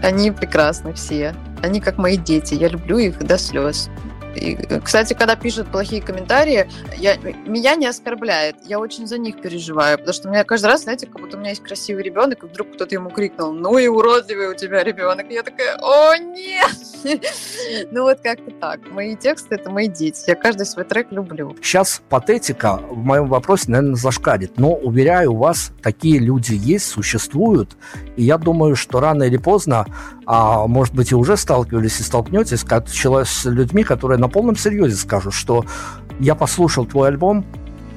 [0.03, 1.35] Они прекрасны все.
[1.63, 2.55] Они как мои дети.
[2.55, 3.89] Я люблю их до слез.
[4.35, 8.57] И, кстати, когда пишут плохие комментарии, я, меня не оскорбляет.
[8.65, 11.41] Я очень за них переживаю, потому что у меня каждый раз, знаете, как будто у
[11.41, 15.31] меня есть красивый ребенок, и вдруг кто-то ему крикнул, ну и уродливый у тебя ребенок.
[15.31, 16.71] И я такая, о, нет!
[17.91, 18.81] Ну вот как-то так.
[18.91, 20.25] Мои тексты— это мои дети.
[20.27, 21.57] Я каждый свой трек люблю.
[21.63, 24.59] Сейчас патетика в моем вопросе, наверное, зашкалит.
[24.59, 27.77] Но, уверяю вас, такие люди есть, существуют.
[28.17, 29.87] И я думаю, что рано или поздно,
[30.27, 35.35] а может быть, и уже сталкивались и столкнетесь с людьми, которые на полном серьезе скажут,
[35.35, 35.67] что
[36.21, 37.45] я послушал твой альбом,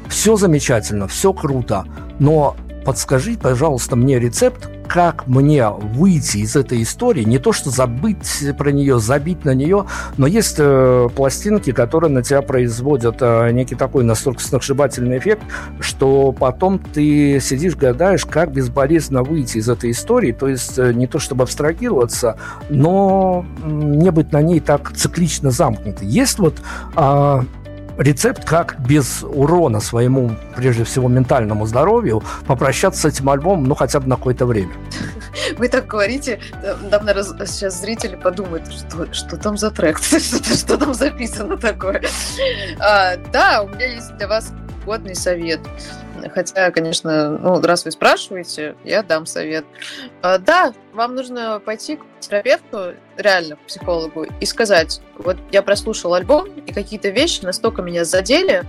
[0.10, 1.86] все замечательно, все круто,
[2.20, 8.44] но подскажи, пожалуйста, мне рецепт, как мне выйти из этой истории, не то что забыть
[8.58, 9.86] про нее, забить на нее,
[10.18, 15.44] но есть э, пластинки, которые на тебя производят э, некий такой настолько сногсшибательный эффект,
[15.80, 21.08] что потом ты сидишь, гадаешь, как безболезненно выйти из этой истории, то есть э, не
[21.08, 22.38] то чтобы абстрагироваться,
[22.70, 26.08] но не быть на ней так циклично замкнутой.
[26.08, 26.62] Есть вот
[26.96, 27.42] э,
[27.98, 34.00] рецепт, как без урона своему, прежде всего, ментальному здоровью попрощаться с этим альбомом, ну, хотя
[34.00, 34.74] бы на какое-то время.
[35.58, 36.39] Вы так говорите,
[36.89, 40.20] там, наверное, сейчас зрители подумают, что, что там за трек, что,
[40.56, 42.04] что там записано такое.
[42.80, 44.52] А, да, у меня есть для вас
[44.86, 45.60] годный совет.
[46.34, 49.66] Хотя, конечно, ну, раз вы спрашиваете, я дам совет.
[50.22, 56.14] А, да, вам нужно пойти к терапевту, реально, к психологу, и сказать, вот я прослушал
[56.14, 58.64] альбом, и какие-то вещи настолько меня задели,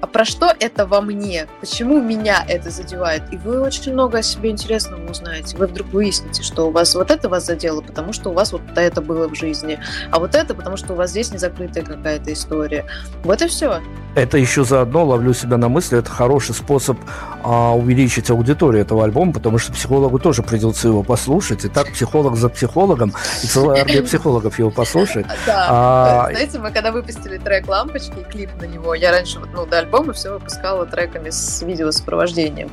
[0.00, 3.22] а про что это во мне, почему меня это задевает.
[3.32, 5.56] И вы очень много о себе интересного узнаете.
[5.56, 8.62] Вы вдруг выясните, что у вас вот это вас задело, потому что у вас вот
[8.76, 9.78] это было в жизни,
[10.10, 12.84] а вот это потому что у вас здесь не закрытая какая-то история.
[13.24, 13.80] Вот и все.
[14.14, 16.98] Это еще заодно ловлю себя на мысли, это хороший способ
[17.42, 21.66] а, увеличить аудиторию этого альбома, потому что психологу тоже придется его послушать.
[21.66, 25.26] И так психолог за психологом, и целая армия психологов его послушает.
[25.46, 25.66] Да.
[25.68, 26.30] А...
[26.30, 30.12] Знаете, мы когда выпустили трек «Лампочки» и клип на него, я раньше, ну, до альбома
[30.12, 32.70] все выпускала треками с видеосопровождением.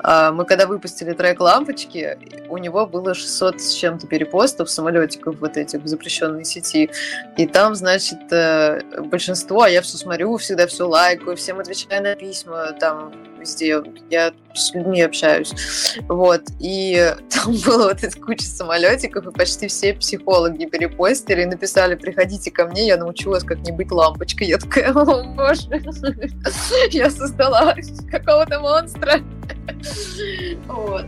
[0.00, 5.56] А, мы когда выпустили трек «Лампочки», у него было 600 с чем-то перепостов самолетиков вот
[5.56, 6.90] этих в запрещенной сети.
[7.36, 12.14] И там, значит, э, большинство, а я все смотрю, всегда все лайкаю, всем отвечаю на
[12.14, 13.12] письма, там,
[13.42, 13.82] везде.
[14.10, 15.52] Я с людьми общаюсь.
[16.08, 16.42] Вот.
[16.58, 22.50] И там было вот эта куча самолетиков, и почти все психологи перепостили и написали, приходите
[22.50, 24.48] ко мне, я научу вас как не быть лампочкой.
[24.48, 25.68] Я такая, о боже,
[26.90, 27.74] я создала
[28.10, 29.20] какого-то монстра.
[30.66, 31.06] Вот.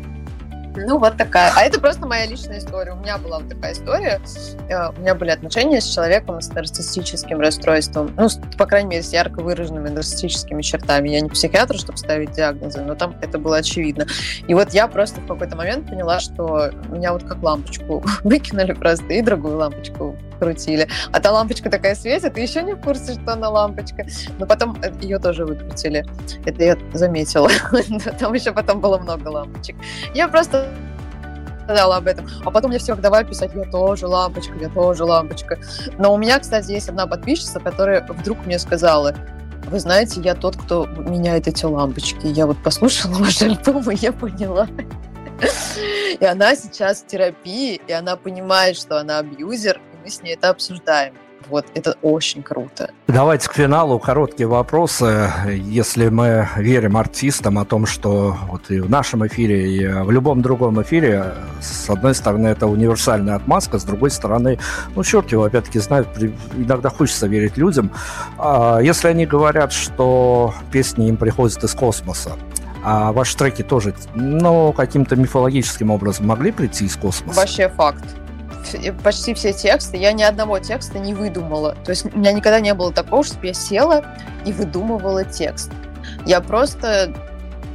[0.77, 1.53] Ну, вот такая.
[1.57, 2.93] А это просто моя личная история.
[2.93, 4.21] У меня была вот такая история.
[4.69, 8.13] Э, у меня были отношения с человеком с нарциссическим расстройством.
[8.17, 11.11] Ну, по крайней мере, с ярко выраженными нарциссическими чертами.
[11.11, 14.07] Я не психиатр, чтобы ставить диагнозы, но там это было очевидно.
[14.49, 19.13] И вот я просто в какой-то момент поняла, что меня вот как лампочку выкинули просто
[19.13, 20.89] и другую лампочку крутили.
[21.13, 24.07] А та лампочка такая светит, ты еще не в курсе, что она лампочка.
[24.39, 26.05] Но потом э, ее тоже выкрутили.
[26.45, 27.49] Это я заметила.
[28.19, 29.77] Там еще потом было много лампочек.
[30.15, 30.64] Я просто
[31.65, 32.29] сказала об этом.
[32.45, 35.59] А потом мне все, давай писать, я тоже лампочка, я тоже лампочка.
[35.99, 39.15] Но у меня, кстати, есть одна подписчица, которая вдруг мне сказала,
[39.67, 42.27] вы знаете, я тот, кто меняет эти лампочки.
[42.27, 44.69] Я вот послушала ваш альбом, и я поняла.
[46.21, 50.35] И она сейчас в терапии, и она понимает, что она абьюзер, и мы с ней
[50.35, 51.15] это обсуждаем.
[51.49, 52.91] Вот, это очень круто.
[53.07, 55.31] Давайте к финалу короткие вопросы.
[55.49, 60.43] Если мы верим артистам о том, что вот и в нашем эфире, и в любом
[60.43, 64.59] другом эфире, с одной стороны, это универсальная отмазка, с другой стороны,
[64.95, 66.09] ну, черт его, опять-таки, знает,
[66.57, 67.91] иногда хочется верить людям.
[68.39, 72.33] А если они говорят, что песни им приходят из космоса,
[72.83, 77.41] а ваши треки тоже, ну, каким-то мифологическим образом могли прийти из космоса?
[77.41, 78.05] Вообще факт
[79.03, 81.77] почти все тексты, я ни одного текста не выдумала.
[81.85, 84.05] То есть у меня никогда не было такого, чтобы я села
[84.45, 85.71] и выдумывала текст.
[86.27, 87.15] Я просто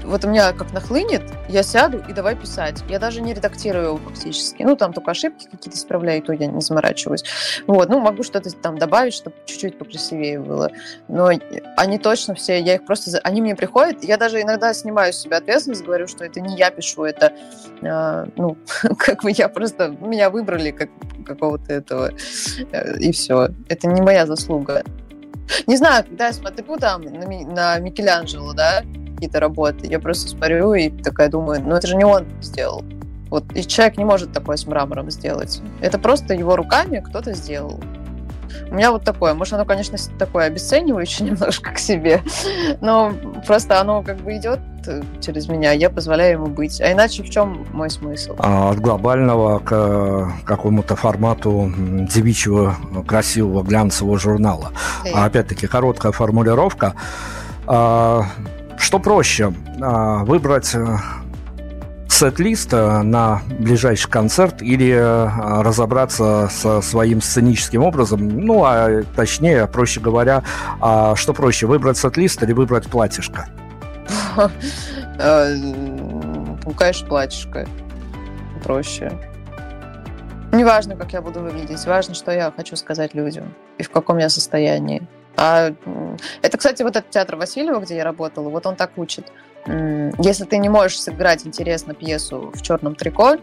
[0.03, 1.18] вот у меня как нахлынет,
[1.49, 2.83] я сяду и давай писать.
[2.87, 4.61] Я даже не редактирую его фактически.
[4.63, 7.23] Ну, там только ошибки какие-то исправляю, то я не заморачиваюсь.
[7.65, 10.71] Вот, ну, могу что-то там добавить, чтобы чуть-чуть покрасивее было.
[11.07, 11.31] Но
[11.75, 13.19] они точно все, я их просто...
[13.23, 16.69] Они мне приходят, я даже иногда снимаю с себя ответственность, говорю, что это не я
[16.69, 17.33] пишу, это,
[17.81, 18.55] э, ну,
[18.97, 19.89] как бы я просто...
[19.99, 20.89] Меня выбрали как
[21.25, 22.11] какого-то этого,
[22.71, 23.49] э, и все.
[23.67, 24.83] Это не моя заслуга.
[25.65, 28.83] Не знаю, когда я смотрю там на, на Микеланджело, да,
[29.19, 29.85] какие-то работы.
[29.87, 32.83] Я просто смотрю и такая думаю, ну это же не он сделал.
[33.29, 35.61] Вот и человек не может такое с мрамором сделать.
[35.81, 37.79] Это просто его руками кто-то сделал.
[38.71, 39.33] У меня вот такое.
[39.33, 42.21] Может, оно, конечно, такое обесценивающее немножко к себе,
[42.81, 43.13] но
[43.45, 46.79] просто оно как бы идет э, через меня, я позволяю ему быть.
[46.81, 48.35] А иначе в чем мой смысл?
[48.39, 54.71] А от глобального к э, какому-то формату девичьего красивого глянцевого журнала.
[55.13, 56.95] А опять-таки короткая формулировка.
[58.79, 60.97] Что проще, а, выбрать э,
[62.07, 69.67] сет-лист э, на ближайший концерт или э, разобраться со своим сценическим образом, ну, а точнее,
[69.67, 70.43] проще говоря,
[70.79, 73.47] а что проще, выбрать сет-лист или выбрать платьишко?
[76.65, 77.67] Ну, конечно, платьишко
[78.63, 79.11] проще.
[80.53, 84.29] Неважно, как я буду выглядеть, важно, что я хочу сказать людям и в каком я
[84.29, 85.07] состоянии.
[85.35, 85.73] А,
[86.41, 89.31] это, кстати, вот этот театр Васильева, где я работала, вот он так учит.
[89.65, 93.37] если ты не можешь сыграть интересно пьесу в черном трико,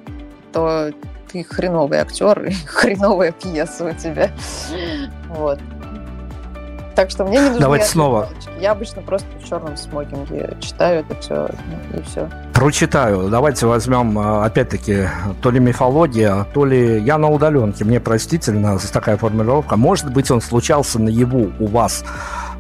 [0.53, 0.93] то
[1.31, 4.31] ты хреновый актер и хреновая пьеса у тебя.
[5.29, 5.61] Вот.
[6.97, 8.29] Так что мне не нужны Давайте снова.
[8.59, 11.47] Я обычно просто в черном смокинге читаю это все
[11.95, 12.31] и все.
[12.55, 13.29] Прочитаю.
[13.29, 15.09] Давайте возьмем, а, опять-таки,
[15.43, 17.85] то ли мифология, то ли я на удаленке.
[17.85, 19.77] Мне простительно за такая формулировка.
[19.77, 22.03] Может быть, он случался наяву у вас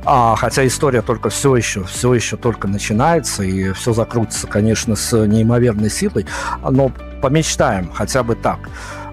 [0.08, 5.26] а, хотя история только все еще, все еще только начинается, и все закрутится, конечно, с
[5.26, 6.26] неимоверной силой,
[6.62, 8.60] но помечтаем хотя бы так.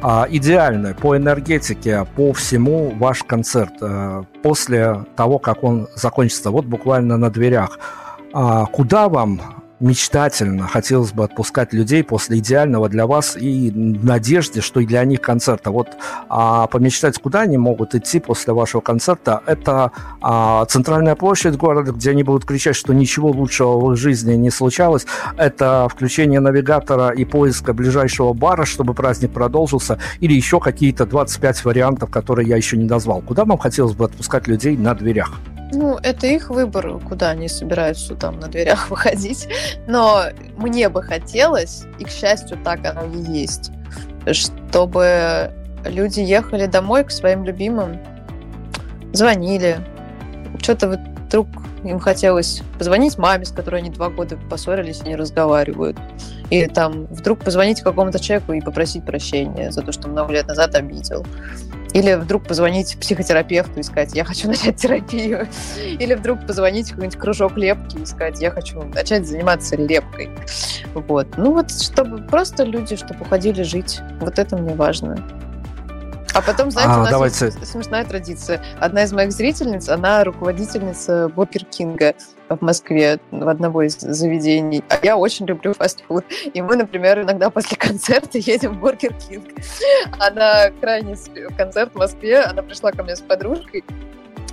[0.05, 6.65] А, идеальный по энергетике, по всему ваш концерт а, после того, как он закончится, вот
[6.65, 7.79] буквально на дверях.
[8.33, 14.79] А, куда вам мечтательно хотелось бы отпускать людей после идеального для вас и надежде, что
[14.79, 15.71] и для них концерта.
[15.71, 15.89] Вот
[16.29, 22.11] а, помечтать, куда они могут идти после вашего концерта, это а, центральная площадь города, где
[22.11, 25.05] они будут кричать, что ничего лучшего в их жизни не случалось.
[25.37, 32.09] Это включение навигатора и поиска ближайшего бара, чтобы праздник продолжился, или еще какие-то 25 вариантов,
[32.09, 33.21] которые я еще не назвал.
[33.21, 35.31] Куда вам хотелось бы отпускать людей на дверях?
[35.73, 39.47] Ну, это их выбор, куда они собираются там на дверях выходить.
[39.87, 40.25] Но
[40.57, 43.71] мне бы хотелось, и, к счастью, так оно и есть,
[44.31, 45.51] чтобы
[45.85, 47.99] люди ехали домой к своим любимым,
[49.13, 49.79] звонили,
[50.61, 51.47] что-то вдруг
[51.83, 55.97] им хотелось позвонить маме, с которой они два года поссорились и не разговаривают.
[56.49, 60.75] Или там вдруг позвонить какому-то человеку и попросить прощения за то, что много лет назад
[60.75, 61.25] обидел.
[61.93, 65.47] Или вдруг позвонить психотерапевту и сказать, я хочу начать терапию.
[65.99, 70.29] Или вдруг позвонить в какой-нибудь кружок лепки и сказать, я хочу начать заниматься лепкой.
[70.93, 71.27] Вот.
[71.37, 74.01] Ну вот, чтобы просто люди, чтобы уходили жить.
[74.19, 75.23] Вот это мне важно.
[76.33, 77.45] А потом, знаете, а, у нас давайте...
[77.45, 78.59] есть смешная традиция.
[78.79, 82.15] Одна из моих зрительниц, она руководительница Burger King'а
[82.57, 84.83] в Москве, в одного из заведений.
[84.89, 86.25] А я очень люблю фастфуд.
[86.53, 89.45] И мы, например, иногда после концерта едем в Burger King.
[90.19, 91.15] Она крайний
[91.57, 93.83] концерт в Москве, она пришла ко мне с подружкой,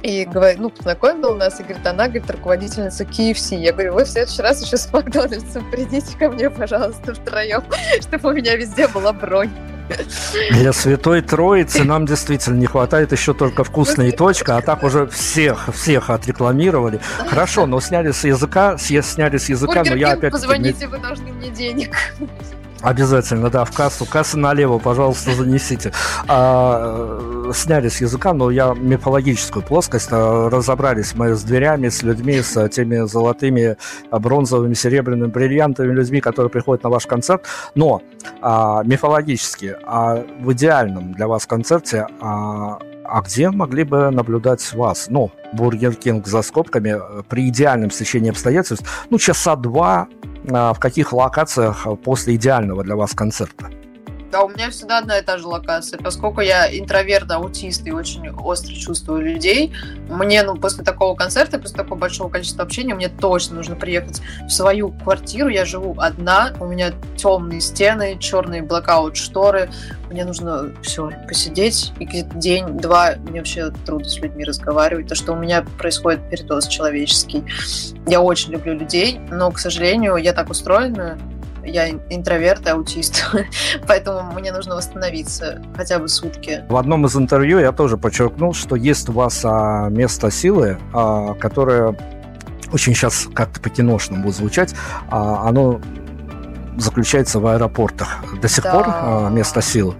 [0.02, 3.56] и говорит, ну, познакомила нас, и говорит, она, говорит, руководительница KFC.
[3.56, 7.62] Я говорю, вы в следующий раз еще с Макдональдсом придите ко мне, пожалуйста, втроем,
[8.00, 9.50] чтобы у меня везде была бронь.
[10.50, 15.68] Для Святой Троицы нам действительно не хватает еще только вкусная точка, а так уже всех,
[15.74, 17.00] всех отрекламировали.
[17.28, 20.32] Хорошо, но сняли с языка, сняли с языка, но я опять...
[20.32, 21.96] Позвоните, вы должны мне денег.
[22.82, 24.06] Обязательно, да, в кассу.
[24.06, 25.92] Касса налево, пожалуйста, занесите.
[26.28, 30.08] А, э, сняли с языка, но я мифологическую плоскость.
[30.10, 33.76] А, разобрались мы с дверями, с людьми, с теми золотыми,
[34.10, 37.44] а, бронзовыми, серебряными, бриллиантовыми людьми, которые приходят на ваш концерт.
[37.74, 38.00] Но
[38.40, 42.78] а, мифологически, а в идеальном для вас концерте а,
[43.10, 45.08] а где могли бы наблюдать вас?
[45.10, 50.06] Ну, Burger King за скобками, э, при идеальном стечении обстоятельств, ну, часа два
[50.50, 53.70] в каких локациях после идеального для вас концерта?
[54.30, 55.98] Да, у меня всегда одна и та же локация.
[55.98, 59.72] Поскольку я интроверт, аутист и очень остро чувствую людей,
[60.08, 64.50] мне, ну, после такого концерта, после такого большого количества общения, мне точно нужно приехать в
[64.50, 65.48] свою квартиру.
[65.48, 69.68] Я живу одна, у меня темные стены, черные блокаут шторы.
[70.08, 75.08] Мне нужно все посидеть, и где-то день-два мне вообще трудно с людьми разговаривать.
[75.08, 77.44] То, что у меня происходит передоз человеческий.
[78.06, 81.18] Я очень люблю людей, но, к сожалению, я так устроена,
[81.64, 83.24] я интроверт аутист,
[83.86, 86.64] поэтому мне нужно восстановиться хотя бы сутки.
[86.68, 91.34] В одном из интервью я тоже подчеркнул, что есть у вас а, место силы, а,
[91.34, 91.96] которое
[92.72, 94.74] очень сейчас как-то по-киношному будет звучать,
[95.08, 95.80] а, оно
[96.76, 98.24] заключается в аэропортах.
[98.40, 98.72] До сих да.
[98.72, 99.94] пор а, место силы?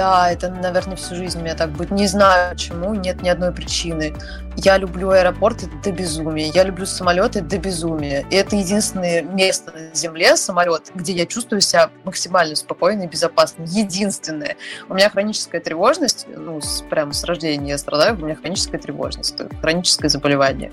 [0.00, 1.90] Да, это, наверное, всю жизнь у меня так будет.
[1.90, 4.14] Не знаю почему, нет ни одной причины.
[4.56, 8.24] Я люблю аэропорты до безумия, я люблю самолеты до безумия.
[8.30, 13.64] И это единственное место на Земле, самолет, где я чувствую себя максимально спокойно и безопасно.
[13.64, 14.56] Единственное.
[14.88, 19.36] У меня хроническая тревожность, ну, с, прямо с рождения я страдаю, у меня хроническая тревожность,
[19.60, 20.72] хроническое заболевание.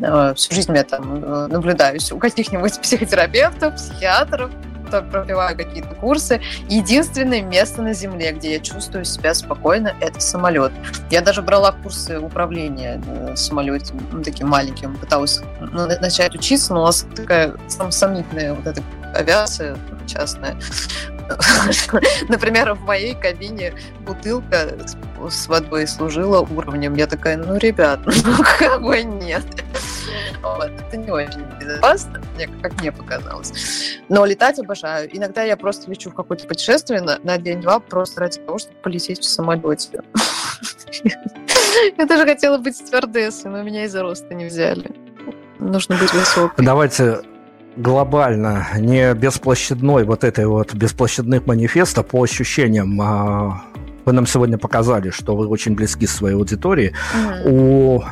[0.00, 4.50] Э, всю жизнь я там э, наблюдаюсь у каких-нибудь психотерапевтов, психиатров,
[4.94, 6.40] что пробиваю какие-то курсы.
[6.68, 10.72] Единственное место на Земле, где я чувствую себя спокойно, это самолет.
[11.10, 16.82] Я даже брала курсы управления э, самолетом, ну, таким маленьким, пыталась ну, начать учиться, но
[16.82, 18.82] у нас такая сам, сомнительная вот эта
[19.14, 20.56] авиация частная.
[22.28, 24.76] Например, в моей кабине бутылка
[25.28, 26.94] с водой служила уровнем.
[26.94, 29.44] Я такая, ну, ребят, ну, как бы нет.
[30.42, 30.70] Вот.
[30.70, 33.98] Это не очень безопасно, мне, как мне показалось.
[34.08, 35.08] Но летать обожаю.
[35.16, 39.20] Иногда я просто лечу в какое-то путешествие на, на день-два просто ради того, чтобы полететь
[39.20, 40.02] в самолете.
[41.98, 44.90] Я даже хотела быть стюардессой, но меня из-за роста не взяли.
[45.58, 46.64] Нужно быть высокой.
[46.64, 47.22] Давайте
[47.76, 53.64] глобально, не бесплощадной вот этой вот бесплощадных манифеста по ощущениям а,
[54.04, 56.92] вы нам сегодня показали, что вы очень близки своей аудитории.
[57.14, 57.50] Mm-hmm.
[57.50, 58.04] У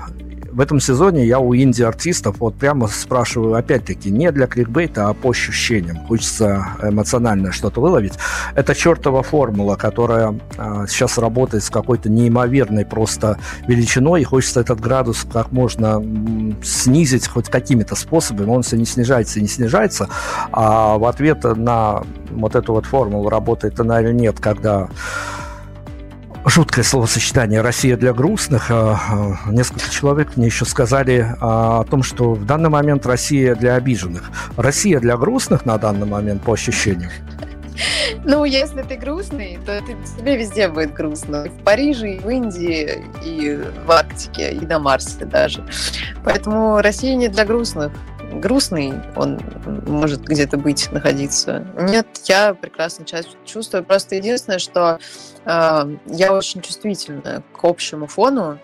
[0.53, 5.31] в этом сезоне я у инди-артистов вот прямо спрашиваю, опять-таки, не для кликбейта, а по
[5.31, 6.07] ощущениям.
[6.07, 8.15] Хочется эмоционально что-то выловить.
[8.55, 14.81] Это чертова формула, которая а, сейчас работает с какой-то неимоверной просто величиной, и хочется этот
[14.81, 16.03] градус как можно
[16.63, 18.51] снизить хоть какими-то способами.
[18.51, 20.09] Он все не снижается и не снижается,
[20.53, 24.89] а в ответ на вот эту вот формулу, работает она или нет, когда
[26.45, 28.71] жуткое словосочетание «Россия для грустных».
[28.71, 29.01] А,
[29.47, 33.75] а, несколько человек мне еще сказали а, о том, что в данный момент Россия для
[33.75, 34.31] обиженных.
[34.57, 37.11] Россия для грустных на данный момент, по ощущениям?
[38.25, 41.45] Ну, если ты грустный, то ты, тебе везде будет грустно.
[41.45, 45.65] И в Париже, и в Индии, и в Арктике, и на Марсе даже.
[46.25, 47.93] Поэтому Россия не для грустных
[48.33, 49.41] грустный, он
[49.87, 51.67] может где-то быть, находиться.
[51.79, 53.05] Нет, я прекрасно
[53.45, 53.85] чувствую.
[53.85, 54.99] Просто единственное, что
[55.45, 58.59] э, я очень чувствительна к общему фону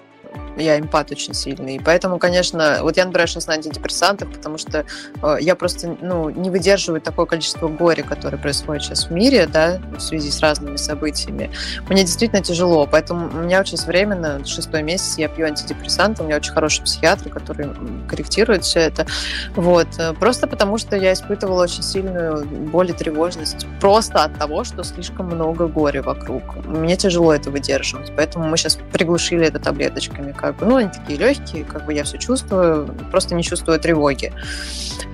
[0.57, 1.77] я эмпат очень сильный.
[1.77, 4.85] И поэтому, конечно, вот я набираю сейчас на антидепрессантах, потому что
[5.23, 9.81] э, я просто ну, не выдерживаю такое количество горя, которое происходит сейчас в мире, да,
[9.97, 11.51] в связи с разными событиями.
[11.89, 16.37] Мне действительно тяжело, поэтому у меня очень временно, шестой месяц, я пью антидепрессанты, у меня
[16.37, 17.69] очень хороший психиатр, который
[18.09, 19.07] корректирует все это.
[19.55, 19.89] Вот.
[19.99, 24.83] Э, просто потому, что я испытывала очень сильную боль и тревожность просто от того, что
[24.83, 26.43] слишком много горя вокруг.
[26.67, 31.19] Мне тяжело это выдерживать, поэтому мы сейчас приглушили это таблеточками, как бы, ну, они такие
[31.19, 34.33] легкие, как бы я все чувствую, просто не чувствую тревоги.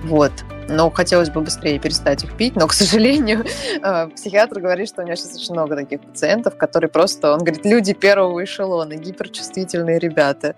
[0.03, 0.31] Вот
[0.67, 3.45] но хотелось бы быстрее перестать их пить, но, к сожалению,
[3.81, 7.65] э, психиатр говорит, что у него сейчас очень много таких пациентов, которые просто, он говорит,
[7.65, 10.55] люди первого эшелона, гиперчувствительные ребята.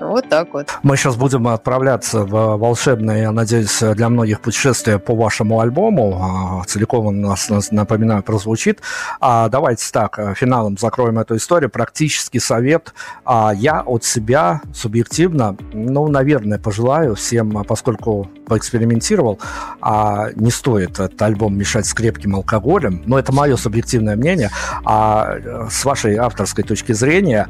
[0.00, 0.68] Вот так вот.
[0.82, 6.18] Мы сейчас будем отправляться в волшебное, я надеюсь, для многих путешествие по вашему альбому.
[6.20, 8.80] А, целиком он нас, напоминаю, прозвучит.
[9.20, 11.70] А давайте так, э, финалом закроем эту историю.
[11.70, 12.92] Практический совет.
[13.24, 19.38] А я от себя субъективно, ну, наверное, пожелаю всем, поскольку поэкспериментировал,
[19.80, 24.50] а не стоит этот альбом мешать с крепким алкоголем, но это мое субъективное мнение,
[24.84, 27.48] а э, с вашей авторской точки зрения,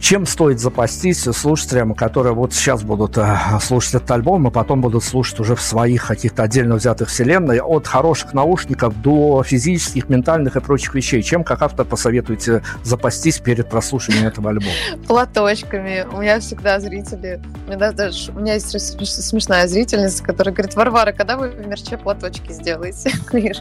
[0.00, 5.04] чем стоит запастись слушателям, которые вот сейчас будут э, слушать этот альбом, а потом будут
[5.04, 10.60] слушать уже в своих каких-то отдельно взятых вселенной, от хороших наушников до физических, ментальных и
[10.60, 11.22] прочих вещей?
[11.22, 14.72] Чем, как автор, посоветуете запастись перед прослушиванием этого альбома?
[15.06, 16.06] Платочками.
[16.12, 17.40] У меня всегда зрители...
[17.66, 21.98] У меня, даже, у меня есть смешная зрительница, которая говорит, Варвара, когда вы в мерче
[21.98, 23.12] платочки сделаете?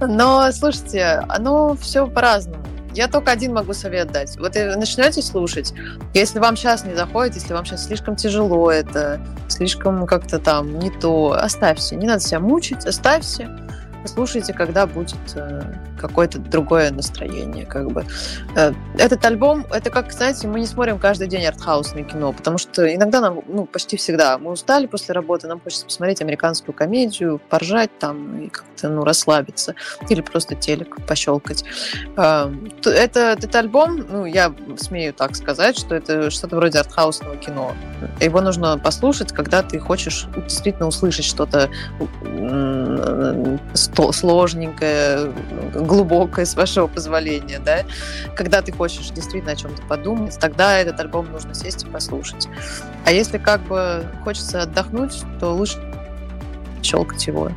[0.00, 2.64] Но, слушайте, оно все по-разному.
[2.92, 4.36] Я только один могу совет дать.
[4.38, 5.72] Вот вы начнете слушать,
[6.14, 10.90] если вам сейчас не заходит, если вам сейчас слишком тяжело это, слишком как-то там не
[10.90, 11.96] то, оставьте.
[11.96, 13.48] Не надо себя мучить, оставьте
[14.02, 15.62] послушайте, когда будет э,
[16.00, 18.04] какое-то другое настроение, как бы.
[18.56, 22.92] Э, этот альбом, это как, знаете, мы не смотрим каждый день артхаусное кино, потому что
[22.92, 27.90] иногда нам, ну, почти всегда, мы устали после работы, нам хочется посмотреть американскую комедию, поржать
[27.98, 29.74] там и как-то, ну, расслабиться,
[30.08, 31.64] или просто телек пощелкать.
[32.16, 32.52] Э,
[32.84, 37.72] это, этот альбом, ну, я смею так сказать, что это что-то вроде артхаусного кино.
[38.20, 41.68] Его нужно послушать, когда ты хочешь действительно услышать что-то
[43.74, 45.32] сложненькое,
[45.90, 47.82] глубокое, с вашего позволения, да,
[48.36, 52.48] когда ты хочешь действительно о чем-то подумать, тогда этот альбом нужно сесть и послушать.
[53.04, 55.78] А если как бы хочется отдохнуть, то лучше
[56.82, 57.50] щелкать его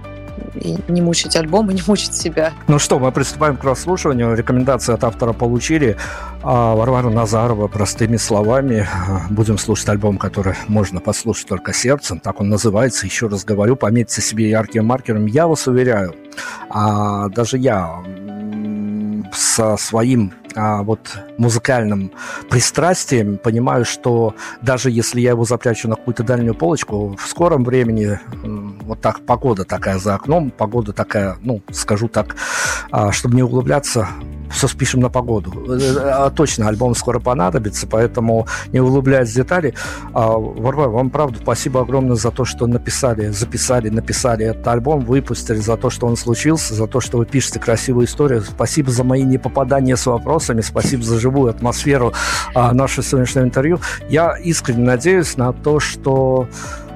[0.55, 2.53] и не мучить альбом, и не мучить себя.
[2.67, 4.35] Ну что, мы приступаем к прослушиванию.
[4.35, 5.97] Рекомендации от автора получили.
[6.41, 8.87] А Варвара Назарова простыми словами.
[9.29, 12.19] Будем слушать альбом, который можно послушать только сердцем.
[12.19, 13.05] Так он называется.
[13.05, 15.25] Еще раз говорю, пометьте себе ярким маркером.
[15.25, 16.15] Я вас уверяю,
[16.69, 18.01] а даже я
[19.31, 22.11] со своим вот музыкальным
[22.49, 28.19] пристрастием понимаю, что даже если я его запрячу на какую-то дальнюю полочку, в скором времени
[28.43, 32.35] вот так погода такая за окном, погода такая, ну, скажу так,
[32.91, 34.07] а, чтобы не углубляться,
[34.53, 35.51] все спишем на погоду.
[35.99, 39.73] А, точно, альбом скоро понадобится, поэтому не углубляясь в детали.
[40.13, 45.57] А, Варвара, вам правда спасибо огромное за то, что написали, записали, написали этот альбом, выпустили,
[45.57, 48.41] за то, что он случился, за то, что вы пишете красивую историю.
[48.41, 52.13] Спасибо за мои непопадания с вопросами, спасибо за живую атмосферу
[52.53, 53.79] а, нашего сегодняшнего интервью.
[54.09, 56.47] Я искренне надеюсь на то, что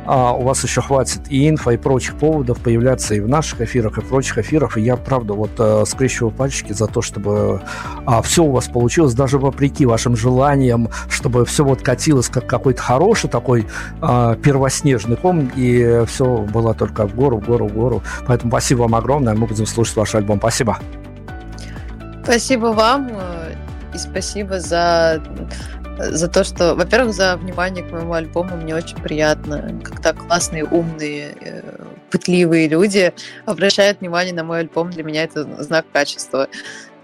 [0.07, 3.97] а, у вас еще хватит и инфа, и прочих поводов появляться и в наших эфирах,
[3.97, 4.77] и в прочих эфирах.
[4.77, 7.61] И я, правда, вот э, скрещиваю пальчики за то, чтобы
[8.05, 12.81] а, все у вас получилось, даже вопреки вашим желаниям, чтобы все вот катилось как какой-то
[12.81, 13.67] хороший такой
[14.01, 18.03] а, первоснежный ком, и все было только в гору, в гору, в гору.
[18.25, 20.37] Поэтому спасибо вам огромное, мы будем слушать ваш альбом.
[20.37, 20.77] Спасибо.
[22.23, 23.55] Спасибо вам э,
[23.93, 25.21] и спасибо за
[25.97, 31.35] за то, что, во-первых, за внимание к моему альбому мне очень приятно, когда классные, умные,
[31.41, 31.61] э,
[32.11, 33.13] пытливые люди
[33.45, 34.91] обращают внимание на мой альбом.
[34.91, 36.47] Для меня это знак качества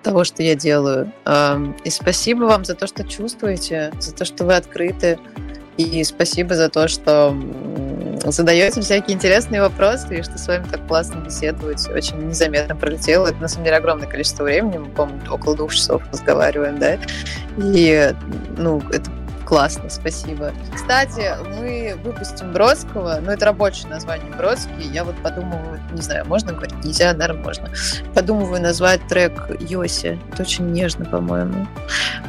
[0.02, 1.12] того, что я делаю.
[1.84, 5.18] И спасибо вам за то, что чувствуете, за то, что вы открыты,
[5.78, 7.36] и спасибо за то, что
[8.26, 11.88] задаете всякие интересные вопросы, и что с вами так классно беседовать.
[11.90, 13.28] Очень незаметно пролетело.
[13.28, 14.78] Это, на самом деле, огромное количество времени.
[14.78, 16.98] Мы, по-моему, около двух часов разговариваем, да?
[17.58, 18.14] И,
[18.58, 19.10] ну, это
[19.46, 20.54] Классно, спасибо.
[20.74, 24.88] Кстати, мы выпустим Бродского, ну, это рабочее название Бродский.
[24.92, 26.76] Я вот подумываю, не знаю, можно говорить?
[26.84, 27.70] Нельзя, наверное, можно.
[28.16, 30.20] Подумываю назвать трек Йоси.
[30.32, 31.68] Это очень нежно, по-моему.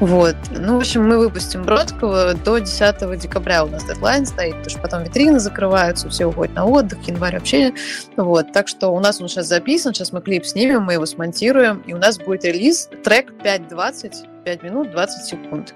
[0.01, 0.35] Вот.
[0.51, 4.81] Ну, в общем, мы выпустим Бродского до 10 декабря у нас дедлайн стоит, потому что
[4.81, 7.73] потом витрины закрываются, все уходят на отдых, январь вообще.
[8.17, 8.53] Вот.
[8.53, 11.93] Так что у нас он сейчас записан, сейчас мы клип снимем, мы его смонтируем, и
[11.93, 15.75] у нас будет релиз, трек 5.20, 5 минут 20 секунд.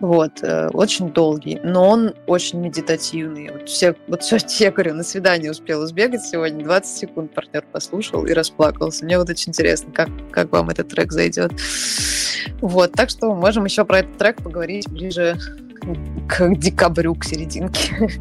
[0.00, 3.50] Вот, э, очень долгий, но он очень медитативный.
[3.50, 8.26] Вот все, вот все, я говорю, на свидание успела сбегать сегодня, 20 секунд партнер послушал
[8.26, 9.04] и расплакался.
[9.04, 11.52] Мне вот очень интересно, как, как вам этот трек зайдет.
[12.60, 15.36] Вот, так что можем еще про этот трек поговорить ближе
[16.28, 18.10] к декабрю, к серединке.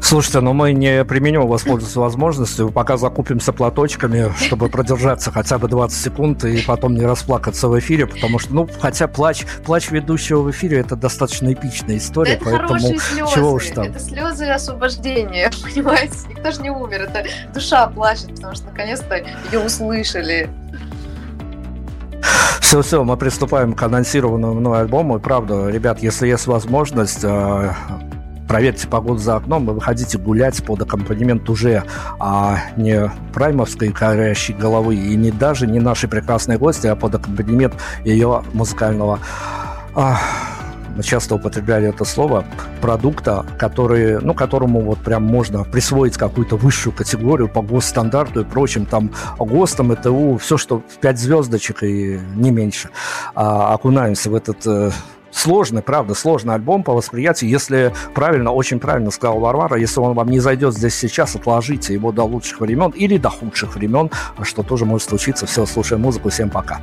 [0.00, 5.98] Слушайте, но мы не применим воспользоваться возможностью, пока закупимся платочками, чтобы продержаться хотя бы 20
[5.98, 10.50] секунд и потом не расплакаться в эфире, потому что, ну, хотя плач, плач ведущего в
[10.50, 13.34] эфире это достаточно эпичная история, это поэтому слезы.
[13.34, 13.86] чего уж там.
[13.86, 16.14] Это слезы освобождения, понимаете?
[16.28, 19.16] Никто же не умер, это душа плачет, потому что наконец-то
[19.50, 20.48] ее услышали.
[22.60, 25.18] Все-все, мы приступаем к анонсированному мной альбому.
[25.18, 27.70] И правда, ребят, если есть возможность, э,
[28.48, 31.84] проверьте погоду за окном и выходите гулять под аккомпанемент уже
[32.18, 37.74] а не праймовской горящей головы и не даже не нашей прекрасной гости, а под аккомпанемент
[38.04, 39.20] ее музыкального
[39.94, 40.18] а,
[40.96, 42.44] мы часто употребляли это слово,
[42.80, 48.86] продукта, который, ну, которому вот прям можно присвоить какую-то высшую категорию по госстандарту и прочим,
[48.86, 52.88] там, ГОСТам, ИТУ, все, что в пять звездочек и не меньше.
[53.34, 54.90] А, окунаемся в этот э,
[55.30, 57.50] сложный, правда, сложный альбом по восприятию.
[57.50, 62.12] Если правильно, очень правильно сказал Варвара, если он вам не зайдет здесь сейчас, отложите его
[62.12, 64.10] до лучших времен или до худших времен,
[64.42, 65.46] что тоже может случиться.
[65.46, 66.80] Все, слушаем музыку, всем пока.